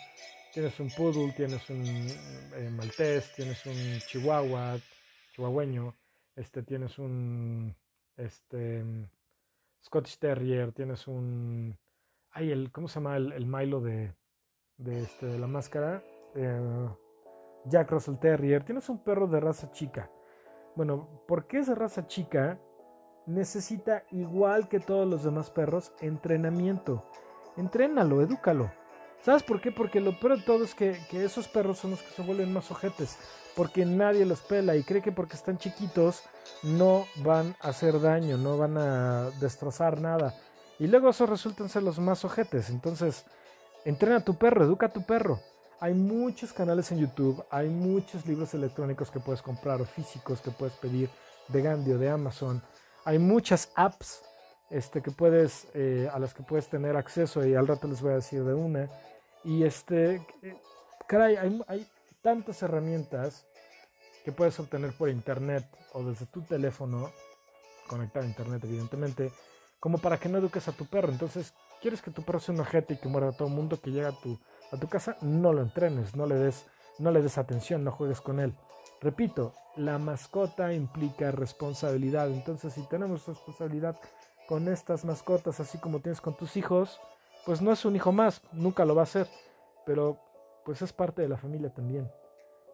[0.53, 4.77] tienes un poodle, tienes un eh, maltés, tienes un chihuahua,
[5.33, 5.95] chihuahueño,
[6.35, 7.75] este, tienes un,
[8.17, 8.83] este,
[9.83, 11.75] Scottish Terrier, tienes un,
[12.29, 14.13] ay, el, ¿cómo se llama el, el Milo de,
[14.77, 16.03] de, este, de la máscara?
[16.35, 16.89] Eh,
[17.65, 20.09] Jack Russell Terrier, tienes un perro de raza chica.
[20.75, 22.59] Bueno, porque es de raza chica,
[23.25, 27.05] necesita, igual que todos los demás perros, entrenamiento.
[27.57, 28.71] Entrénalo, edúcalo.
[29.21, 29.71] ¿Sabes por qué?
[29.71, 32.71] Porque lo peor de todo es que, esos perros son los que se vuelven más
[32.71, 33.17] ojetes.
[33.55, 36.23] Porque nadie los pela y cree que porque están chiquitos
[36.63, 40.33] no van a hacer daño, no van a destrozar nada.
[40.79, 42.69] Y luego esos resultan ser los más ojetes.
[42.69, 43.25] Entonces,
[43.83, 45.39] entrena a tu perro, educa a tu perro.
[45.81, 50.51] Hay muchos canales en YouTube, hay muchos libros electrónicos que puedes comprar o físicos que
[50.51, 51.09] puedes pedir
[51.47, 52.61] de Gandhi o de Amazon.
[53.05, 54.21] Hay muchas apps
[54.69, 58.11] este, que puedes, eh, a las que puedes tener acceso y al rato les voy
[58.11, 58.89] a decir de una.
[59.45, 60.21] Y este,
[61.07, 61.87] caray, hay, hay
[62.21, 63.45] tantas herramientas
[64.25, 67.09] que puedes obtener por internet o desde tu teléfono,
[67.87, 69.31] conectado a internet evidentemente,
[69.79, 71.09] como para que no eduques a tu perro.
[71.09, 73.79] Entonces, ¿quieres que tu perro sea un ojete y que muera a todo el mundo
[73.79, 74.37] que llega a tu
[74.71, 76.65] a tu casa, no lo entrenes, no le des,
[76.99, 78.53] no le des atención, no juegues con él.
[79.01, 82.29] Repito, la mascota implica responsabilidad.
[82.29, 83.97] Entonces, si tenemos responsabilidad
[84.47, 86.99] con estas mascotas, así como tienes con tus hijos,
[87.45, 89.27] pues no es un hijo más, nunca lo va a ser,
[89.85, 90.17] pero
[90.65, 92.11] pues es parte de la familia también.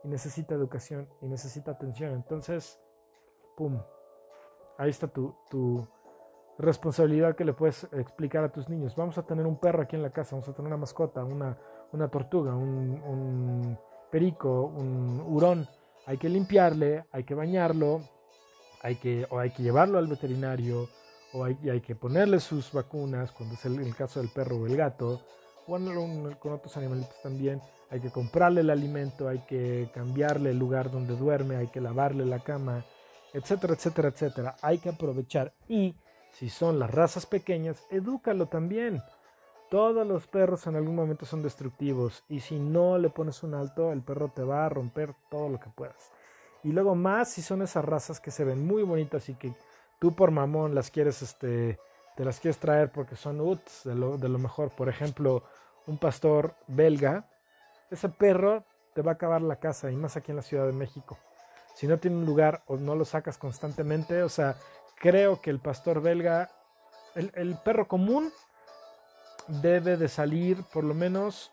[0.04, 2.14] Y necesita educación y necesita atención.
[2.14, 2.80] Entonces,
[3.56, 3.80] ¡pum!
[4.78, 5.88] Ahí está tu, tu
[6.58, 8.96] responsabilidad que le puedes explicar a tus niños.
[8.96, 11.58] Vamos a tener un perro aquí en la casa, vamos a tener una mascota, una,
[11.96, 13.78] una tortuga, un,
[14.12, 15.68] perico, un hurón,
[16.06, 18.02] hay que limpiarle, hay que bañarlo,
[18.82, 20.88] hay que, o hay que llevarlo al veterinario,
[21.34, 24.78] o hay, hay que ponerle sus vacunas, cuando es el, caso del perro o el
[24.78, 25.22] gato,
[25.68, 25.78] o
[26.40, 31.16] con otros animalitos también, hay que comprarle el alimento, hay que cambiarle el lugar donde
[31.16, 32.86] duerme, hay que lavarle la cama,
[33.34, 34.56] etcétera, etcétera, etcétera.
[34.62, 35.96] Hay que aprovechar y
[36.32, 39.02] si son las razas pequeñas, edúcalo también.
[39.76, 43.92] Todos los perros en algún momento son destructivos y si no le pones un alto,
[43.92, 46.14] el perro te va a romper todo lo que puedas.
[46.64, 49.54] Y luego más si son esas razas que se ven muy bonitas y que
[50.00, 51.78] tú por mamón las quieres, este,
[52.16, 54.70] te las quieres traer porque son uts de lo, de lo mejor.
[54.70, 55.44] Por ejemplo,
[55.88, 57.30] un pastor belga,
[57.92, 58.64] ese perro
[58.94, 61.18] te va a acabar la casa y más aquí en la Ciudad de México.
[61.74, 64.56] Si no tiene un lugar o no lo sacas constantemente, o sea,
[64.96, 66.50] creo que el pastor belga,
[67.14, 68.32] el, el perro común
[69.48, 71.52] debe de salir por lo menos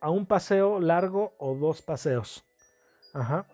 [0.00, 2.44] a un paseo largo o dos paseos.
[3.12, 3.46] Ajá.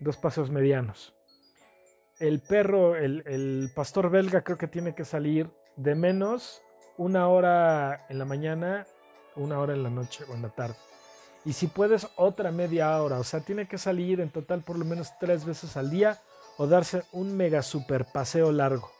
[0.00, 1.14] Dos paseos medianos.
[2.18, 6.62] El perro, el, pastor belga creo que tiene que salir de menos
[6.96, 8.86] una hora en la mañana,
[9.34, 10.76] una hora en la noche o en la tarde.
[11.44, 13.18] Y si puedes, otra media hora.
[13.18, 16.18] O sea, tiene que salir en total por lo menos tres veces al día
[16.56, 18.90] o darse un mega super paseo largo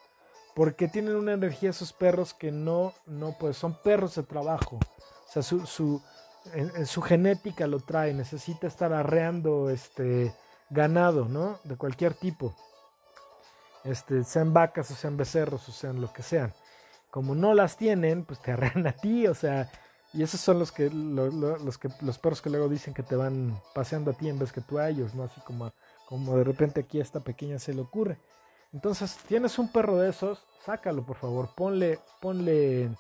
[0.55, 4.77] porque tienen una energía esos perros que no, no, pues son perros de trabajo.
[4.77, 6.01] O sea, su, su,
[6.53, 10.35] en, su genética lo trae, necesita estar arreando este
[10.71, 11.59] ganado, ¿no?
[11.65, 12.55] De cualquier tipo.
[13.83, 16.55] Este, sean vacas o sean becerros o sean lo que sean.
[17.11, 19.71] Como no las tienen, pues te arrean a ti, o sea,
[20.13, 23.61] y esos son los que, los, que, los perros que luego dicen que te van
[23.75, 25.25] paseando a ti en vez que tú a ellos, ¿no?
[25.25, 25.73] Así como,
[26.07, 28.19] como de repente aquí a esta pequeña se le ocurre.
[28.75, 32.91] Entonces, tienes un perro de esos, sácalo por favor, ponle, ponle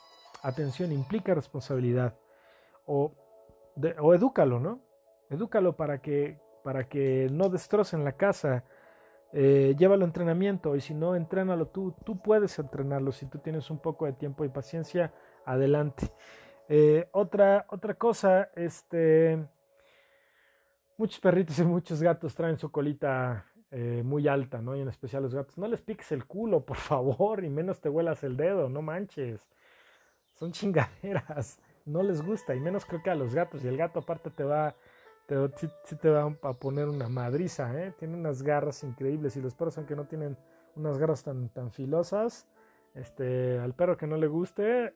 [0.42, 2.14] atención, implica responsabilidad.
[2.86, 3.12] O,
[4.00, 4.78] o edúcalo, ¿no?
[5.30, 8.62] Edúcalo para que, para que no destrocen la casa.
[9.32, 11.92] Eh, llévalo a entrenamiento y si no, entrénalo tú.
[12.04, 15.12] Tú puedes entrenarlo si tú tienes un poco de tiempo y paciencia.
[15.44, 16.12] Adelante.
[16.68, 19.44] Eh, otra, otra cosa, este,
[20.96, 23.44] muchos perritos y muchos gatos traen su colita
[23.76, 24.76] eh, muy alta, ¿no?
[24.76, 25.58] Y en especial los gatos.
[25.58, 29.40] No les piques el culo, por favor, y menos te huelas el dedo, no manches.
[30.32, 33.64] Son chingaderas, no les gusta, y menos creo que a los gatos.
[33.64, 34.76] Y el gato aparte te va,
[35.26, 37.92] te, va a poner una madriza, ¿eh?
[37.98, 40.36] Tiene unas garras increíbles, y los perros, aunque no tienen
[40.76, 42.46] unas garras tan, tan filosas,
[42.94, 44.94] este, al perro que no le guste,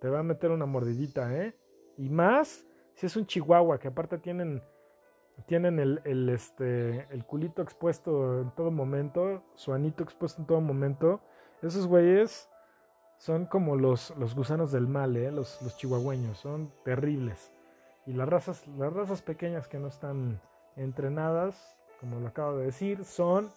[0.00, 1.54] te va a meter una mordidita, ¿eh?
[1.98, 2.64] Y más
[2.94, 4.62] si es un chihuahua, que aparte tienen
[5.44, 11.20] tienen el, este, el culito expuesto en todo momento, su anito expuesto en todo momento.
[11.62, 12.48] Esos güeyes
[13.18, 15.30] son como los, los gusanos del mal, ¿eh?
[15.30, 17.52] los, los chihuahueños, son terribles.
[18.06, 20.40] Y las razas, las razas pequeñas que no están
[20.76, 23.50] entrenadas, como lo acabo de decir, son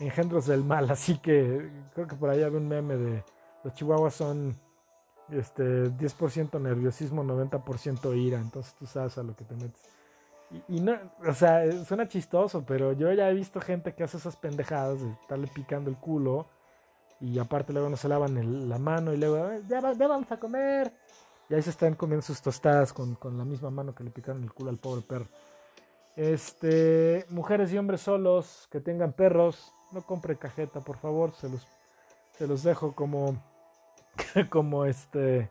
[0.00, 0.90] engendros del mal.
[0.90, 3.24] Así que creo que por ahí había un meme de
[3.62, 4.58] los chihuahuas son
[5.30, 8.40] este, 10% nerviosismo, 90% ira.
[8.40, 9.82] Entonces tú sabes a lo que te metes.
[10.68, 14.36] Y, no, o sea, suena chistoso, pero yo ya he visto gente que hace esas
[14.36, 16.46] pendejadas de estarle picando el culo
[17.20, 20.92] y aparte luego no se lavan la mano y luego, ya, vamos a comer.
[21.48, 24.52] Y ahí se están comiendo sus tostadas con, la misma mano que le picaron el
[24.52, 25.28] culo al pobre perro.
[26.16, 31.66] Este, mujeres y hombres solos que tengan perros, no compre cajeta, por favor, se los,
[32.32, 33.42] se los dejo como,
[34.50, 35.50] como este,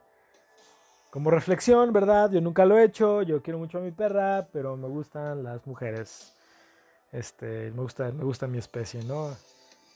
[1.14, 2.32] como reflexión, ¿verdad?
[2.32, 5.68] Yo nunca lo he hecho, yo quiero mucho a mi perra, pero me gustan las
[5.68, 6.36] mujeres.
[7.12, 9.30] Este, me gusta, me gusta mi especie, ¿no?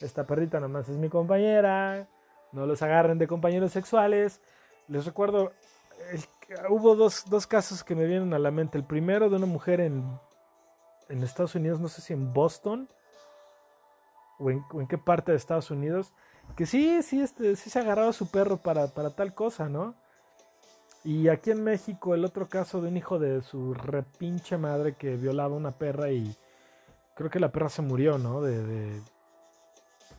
[0.00, 2.06] Esta perrita nomás es mi compañera.
[2.52, 4.40] No los agarren de compañeros sexuales.
[4.86, 5.50] Les recuerdo,
[6.68, 8.78] hubo dos, dos casos que me vienen a la mente.
[8.78, 10.20] El primero de una mujer en,
[11.08, 12.88] en Estados Unidos, no sé si en Boston
[14.38, 16.12] o en, qué parte de Estados Unidos,
[16.56, 19.96] que sí, sí, este, sí se agarraba a su perro para, para tal cosa, ¿no?
[21.08, 25.16] Y aquí en México, el otro caso de un hijo de su repinche madre que
[25.16, 26.36] violaba una perra y
[27.14, 28.42] creo que la perra se murió, ¿no?
[28.42, 29.00] De, de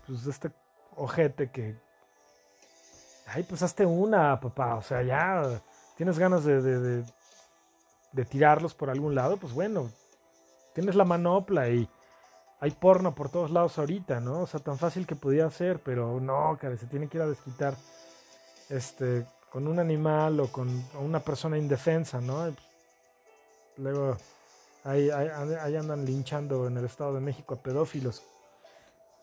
[0.07, 0.51] pues de este
[0.95, 1.75] ojete que.
[3.27, 4.77] Ay, pues hazte una, papá.
[4.77, 5.61] O sea, ya
[5.95, 7.03] tienes ganas de, de,
[8.11, 9.91] de, tirarlos por algún lado, pues bueno,
[10.73, 11.87] tienes la manopla y
[12.61, 14.39] hay porno por todos lados ahorita, ¿no?
[14.41, 17.27] O sea, tan fácil que podía ser, pero no, que se tiene que ir a
[17.27, 17.75] desquitar
[18.69, 20.67] este, con un animal o con
[20.99, 22.43] una persona indefensa, ¿no?
[22.43, 22.55] Pues,
[23.77, 24.17] luego
[24.83, 28.23] ahí, andan linchando en el Estado de México a pedófilos.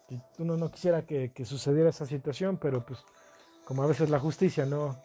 [0.09, 3.01] Y uno no quisiera que, sucediera esa situación, pero pues
[3.65, 4.97] como a veces la justicia no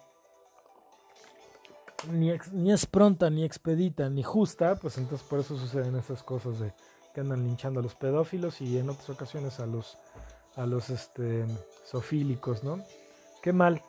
[2.11, 6.74] ni es pronta, ni expedita, ni justa, pues entonces por eso suceden esas cosas de
[7.13, 9.97] que andan linchando a los pedófilos y en otras ocasiones a los
[10.55, 11.45] a los este
[11.86, 12.84] sofílicos, ¿no?
[13.41, 13.82] Qué mal,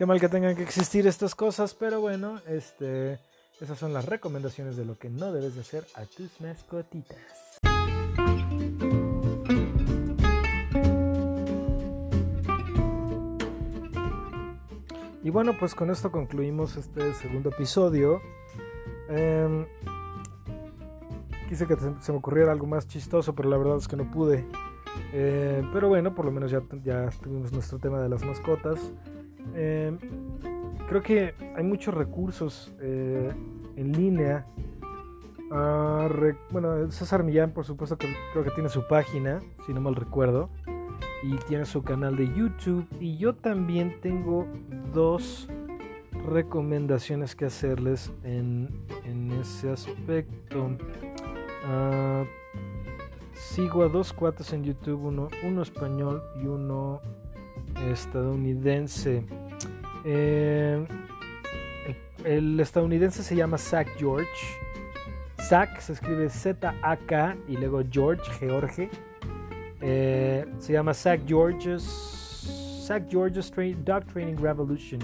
[0.00, 3.18] qué mal que tengan que existir estas cosas, pero bueno, este
[3.60, 7.18] esas son las recomendaciones de lo que no debes de hacer a tus mascotitas.
[15.22, 18.22] Y bueno, pues con esto concluimos este segundo episodio.
[19.10, 19.66] Eh,
[21.46, 24.46] quise que se me ocurriera algo más chistoso, pero la verdad es que no pude.
[25.12, 28.80] Eh, pero bueno, por lo menos ya, ya tuvimos nuestro tema de las mascotas.
[29.54, 29.96] Eh,
[30.88, 33.32] creo que hay muchos recursos eh,
[33.76, 34.46] en línea.
[35.50, 39.96] Re, bueno, César Millán, por supuesto, que creo que tiene su página, si no mal
[39.96, 40.48] recuerdo
[41.22, 42.86] y tiene su canal de YouTube.
[43.00, 44.46] Y yo también tengo
[44.92, 45.48] dos
[46.26, 48.68] recomendaciones que hacerles en,
[49.04, 50.70] en ese aspecto.
[51.66, 52.24] Uh,
[53.32, 57.00] sigo a dos cuates en YouTube, uno, uno español y uno
[57.90, 59.24] estadounidense.
[60.04, 60.86] Eh,
[62.24, 64.28] el, estadounidense se llama Zach George.
[65.48, 68.90] Zach se escribe Z-A-K y luego George, George.
[69.80, 73.50] Eh, se llama Zach George's, Zach George's
[73.84, 75.00] Dog Training Revolution.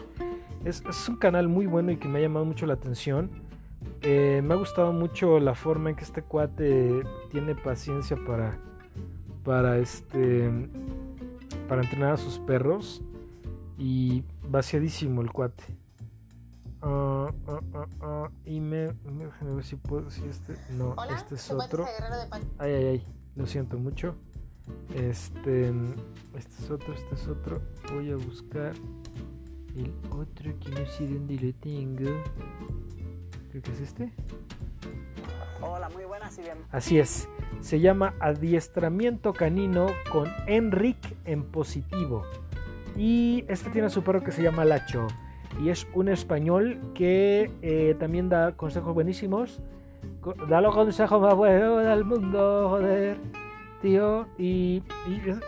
[0.64, 3.31] Es, es, un canal muy bueno y que me ha llamado mucho la atención.
[4.03, 8.59] Eh, me ha gustado mucho la forma en que este cuate tiene paciencia para,
[9.45, 10.51] para, este,
[11.69, 13.03] para entrenar a sus perros.
[13.79, 15.64] Y vaciadísimo el cuate.
[16.83, 17.27] Uh, uh,
[18.07, 20.11] uh, y me, me, Déjame ver si puedo.
[20.11, 20.55] Si este.
[20.71, 21.85] No, Hola, este es otro.
[21.85, 23.07] Guerrero de Pan- Ay, ay, ay.
[23.35, 24.14] Lo siento mucho.
[24.95, 25.69] Este,
[26.35, 27.61] este es otro, este es otro.
[27.93, 28.73] Voy a buscar
[29.77, 32.23] el otro que no sé dónde lo tengo.
[33.51, 34.12] Creo que es este.
[35.61, 36.59] Hola, muy buenas y bien.
[36.71, 37.29] Así es.
[37.61, 42.25] Se llama Adiestramiento Canino con Enric en positivo.
[42.97, 45.07] Y este tiene su perro que se llama Lacho.
[45.63, 49.61] Y es un español que eh, también da consejos buenísimos.
[50.49, 53.19] Da los consejos más buenos del mundo, joder
[53.81, 54.27] tío.
[54.39, 54.83] Y,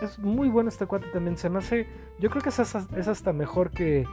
[0.01, 1.37] es, muy bueno este cuate también.
[1.37, 1.87] Se me hace.
[2.19, 4.05] Yo creo que es, hasta- es hasta mejor que,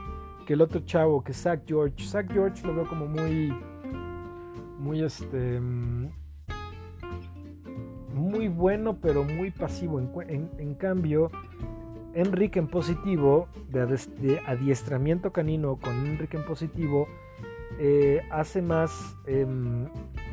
[0.45, 2.03] que el otro chavo, que Zach George.
[2.05, 3.53] Zach George lo veo como muy.
[4.79, 5.59] Muy este.
[8.17, 9.99] Muy bueno, pero muy pasivo.
[9.99, 11.29] En, cambio,
[12.13, 17.07] Enrique en positivo, de, adiestramiento canino con Enrique en positivo,
[17.79, 19.85] eh, hace más, em,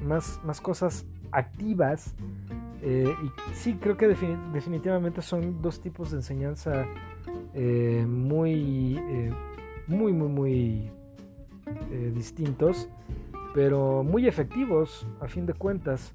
[0.03, 2.15] más, más cosas activas
[2.81, 6.87] eh, y sí, creo que defini- definitivamente son dos tipos de enseñanza
[7.55, 8.99] eh, muy,
[9.87, 10.91] muy, muy, muy
[12.15, 12.89] distintos,
[13.55, 16.15] pero muy efectivos a fin de cuentas.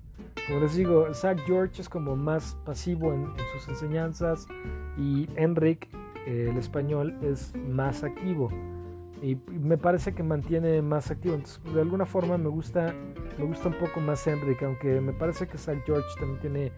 [0.50, 4.48] Como les digo, Zach George es como más pasivo en, en sus enseñanzas
[4.98, 5.88] y Enric,
[6.26, 8.50] eh, el español, es más activo.
[9.22, 11.36] Y me parece que mantiene más activo.
[11.36, 12.94] Entonces, de alguna forma me gusta
[13.40, 16.72] me gusta un poco más Enric, aunque me parece que Zach George también tiene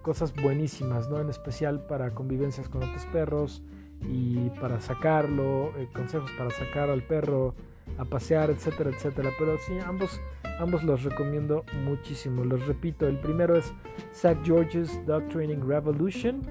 [0.00, 1.20] cosas buenísimas, ¿no?
[1.20, 3.62] En especial para convivencias con otros perros
[4.00, 7.54] y para sacarlo, eh, consejos para sacar al perro
[7.98, 9.30] a pasear, etcétera, etcétera.
[9.38, 10.18] Pero sí, ambos,
[10.58, 12.44] ambos los recomiendo muchísimo.
[12.44, 13.72] Los repito, el primero es
[14.12, 16.42] Zach George's Dog Training Revolution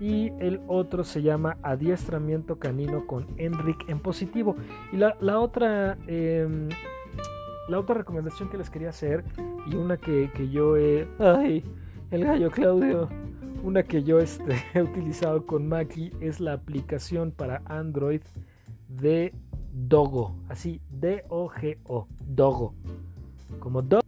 [0.00, 4.56] y el otro se llama Adiestramiento Canino con Enric en positivo.
[4.92, 5.96] Y la, otra...
[6.06, 6.68] em,
[7.68, 9.24] la otra recomendación que les quería hacer
[9.66, 11.08] y una que, que yo he...
[12.10, 13.08] El gallo Claudio.
[13.64, 18.20] Una que yo este, he utilizado con Maki es la aplicación para Android
[18.88, 19.34] de
[19.72, 22.74] Dogo, así D-O-G-O, Dogo.
[23.58, 24.02] Como Dogo.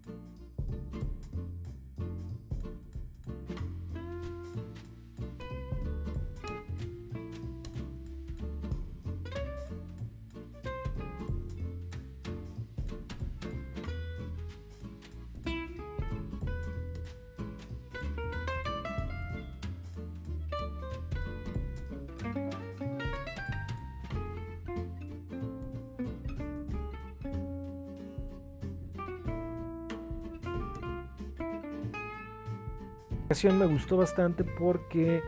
[33.52, 35.22] Me gustó bastante porque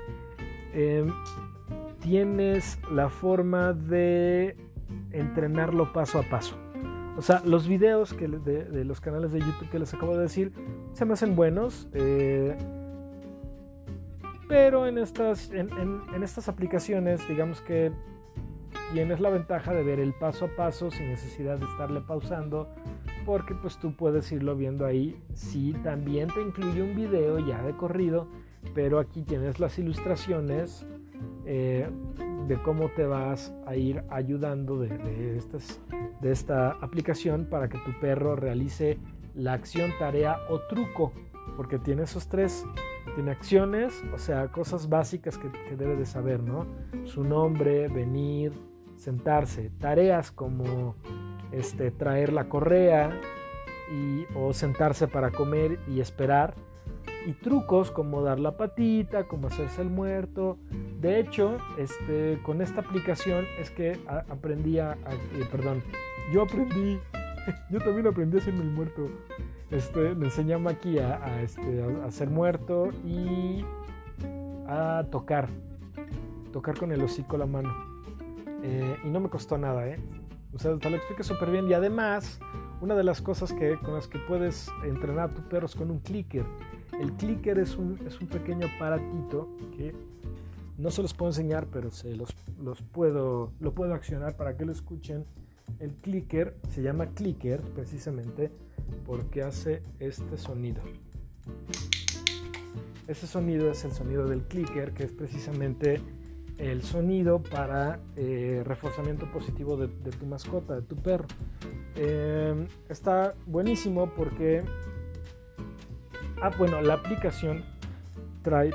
[0.73, 1.07] eh,
[2.01, 4.57] tienes la forma de
[5.13, 6.57] entrenarlo paso a paso.
[7.17, 10.53] O sea, los videos de, los canales de YouTube que les acabo de decir
[10.93, 11.89] se me hacen buenos.
[11.93, 12.57] Eh,
[14.49, 17.93] pero en estas, en estas aplicaciones, digamos que
[18.93, 22.69] tienes la ventaja de ver el paso a paso sin necesidad de estarle pausando
[23.31, 25.17] porque pues tú puedes irlo viendo ahí.
[25.35, 28.27] Sí, también te incluye un video ya de corrido,
[28.75, 30.85] pero aquí tienes las ilustraciones
[31.47, 31.89] eh,
[32.49, 35.41] de cómo te vas a ir ayudando de,
[36.25, 38.99] esta aplicación para que tu perro realice
[39.37, 41.13] la acción, tarea o truco,
[41.57, 42.67] porque tiene esos tres.
[43.15, 46.67] Tiene acciones, o sea, cosas básicas que, que debe de saber, ¿no?
[47.05, 48.53] Su nombre, venir,
[48.97, 49.71] sentarse.
[49.79, 50.97] Tareas como
[51.53, 53.21] este, traer la correa
[53.93, 56.55] y, o sentarse para comer y esperar.
[57.27, 60.57] Y trucos como dar la patita, como hacerse el muerto.
[61.01, 65.83] De hecho, este, con esta aplicación es que aprendí a, eh, perdón,
[66.33, 66.99] yo aprendí,
[67.71, 69.09] yo también aprendí a hacerme el muerto.
[69.71, 73.65] Este, me enseñó aquí a, a, este, a, a ser muerto y
[74.67, 75.49] a tocar,
[76.53, 77.75] tocar con el hocico la mano.
[78.63, 79.99] Eh, y no me costó nada, ¿eh?
[80.53, 81.69] O sea, te lo explica súper bien.
[81.69, 82.39] Y además,
[82.81, 85.91] una de las cosas que, con las que puedes entrenar a tu perro es con
[85.91, 86.45] un clicker.
[87.01, 89.95] El clicker es un, es un pequeño aparatito que
[90.77, 92.31] no se los puedo enseñar, pero se los,
[92.63, 95.25] los puedo, lo puedo accionar para que lo escuchen.
[95.79, 98.51] El clicker se llama clicker precisamente
[99.07, 100.83] porque hace este sonido.
[103.07, 106.01] Ese sonido es el sonido del clicker, que es precisamente
[106.61, 111.27] el sonido para eh, reforzamiento positivo de, tu mascota, de tu perro.
[111.97, 114.63] Eh, está buenísimo porque,
[116.43, 117.65] ah, bueno, la aplicación
[118.43, 118.71] trae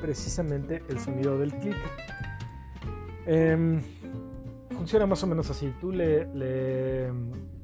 [0.00, 1.76] precisamente el sonido del clic.
[3.26, 3.80] Eh,
[4.70, 5.72] funciona más o menos así.
[5.80, 7.12] Tú le, le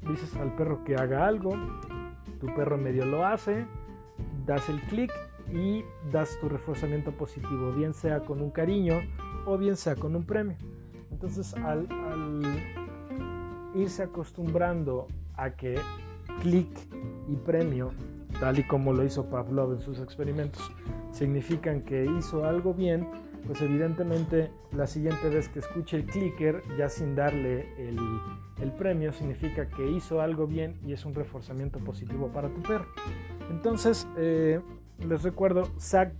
[0.09, 1.55] dices al perro que haga algo,
[2.39, 3.67] tu perro medio lo hace,
[4.45, 5.11] das el clic
[5.53, 9.01] y das tu reforzamiento positivo, bien sea con un cariño
[9.47, 10.57] o bien sea con un premio.
[11.11, 12.43] Entonces, al, al
[13.75, 15.07] irse acostumbrando
[15.37, 15.77] a que
[16.43, 16.69] clic
[17.29, 17.93] y premio,
[18.41, 20.71] tal y como lo hizo Pavlov en sus experimentos,
[21.13, 23.09] significan que hizo algo bien,
[23.47, 27.99] pues evidentemente la siguiente vez que escuche el clicker, ya sin darle el,
[28.61, 32.87] el, premio, significa que hizo algo bien y es un reforzamiento positivo para tu perro.
[33.51, 34.61] Entonces, eh,
[35.07, 36.13] les recuerdo Zach,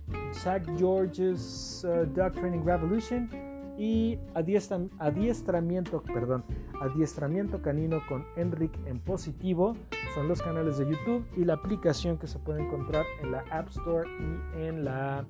[0.77, 3.29] George's uh, Dog Training Revolution
[3.77, 6.43] y adiestra, adiestramiento, perdón,
[6.81, 9.75] adiestramiento canino con Enric en positivo
[10.13, 13.69] son los canales de YouTube y la aplicación que se puede encontrar en la App
[13.69, 15.25] Store y en la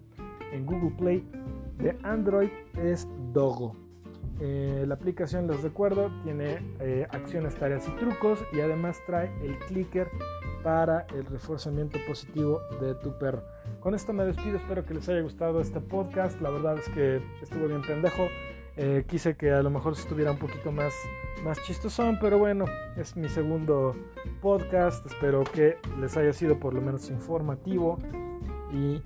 [0.52, 1.28] en Google Play
[1.78, 2.50] de Android
[2.82, 3.76] es Dogo.
[4.40, 9.58] Eh, la aplicación, les recuerdo, tiene eh, acciones, tareas y trucos y además trae el
[9.68, 10.10] clicker
[10.64, 13.44] para el reforzamiento positivo de tu perro.
[13.80, 16.40] Con esto me despido, espero que les haya gustado este podcast.
[16.42, 18.28] La verdad es que estuvo bien pendejo.
[18.78, 20.94] Eh, quise que a lo mejor estuviera un poquito más,
[21.44, 22.66] más chistosón, pero bueno,
[22.96, 23.96] es mi segundo
[24.42, 25.06] podcast.
[25.06, 27.98] Espero que les haya sido por lo menos informativo
[28.72, 29.00] y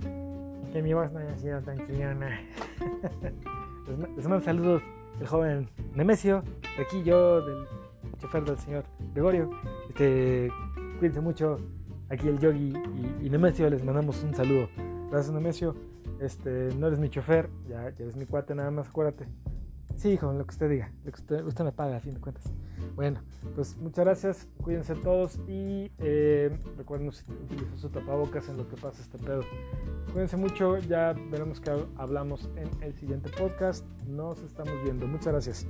[0.72, 2.40] que mi voz no haya sido tan chillona.
[4.16, 4.82] les mando saludos
[5.20, 6.42] el joven Nemesio,
[6.80, 7.66] aquí yo, del
[8.18, 9.50] chofer del señor Gregorio.
[9.88, 10.50] Este,
[11.04, 11.58] cuídense mucho.
[12.08, 12.72] Aquí el Yogi
[13.20, 14.68] y, y, Nemesio les mandamos un saludo.
[15.10, 15.74] Gracias, Nemesio.
[16.18, 19.26] Este, no eres mi chofer, ya, eres mi cuate, nada más, acuérdate.
[19.96, 22.20] Sí, hijo, lo que usted diga, lo que usted, usted me paga a fin de
[22.20, 22.44] cuentas.
[22.94, 23.20] Bueno,
[23.54, 29.02] pues muchas gracias, cuídense todos y eh, recuerden utilizar su tapabocas en lo que pasa
[29.02, 29.42] este pedo.
[30.10, 33.84] Cuídense mucho, ya veremos que hablamos en el siguiente podcast.
[34.06, 35.06] Nos estamos viendo.
[35.06, 35.66] Muchas gracias.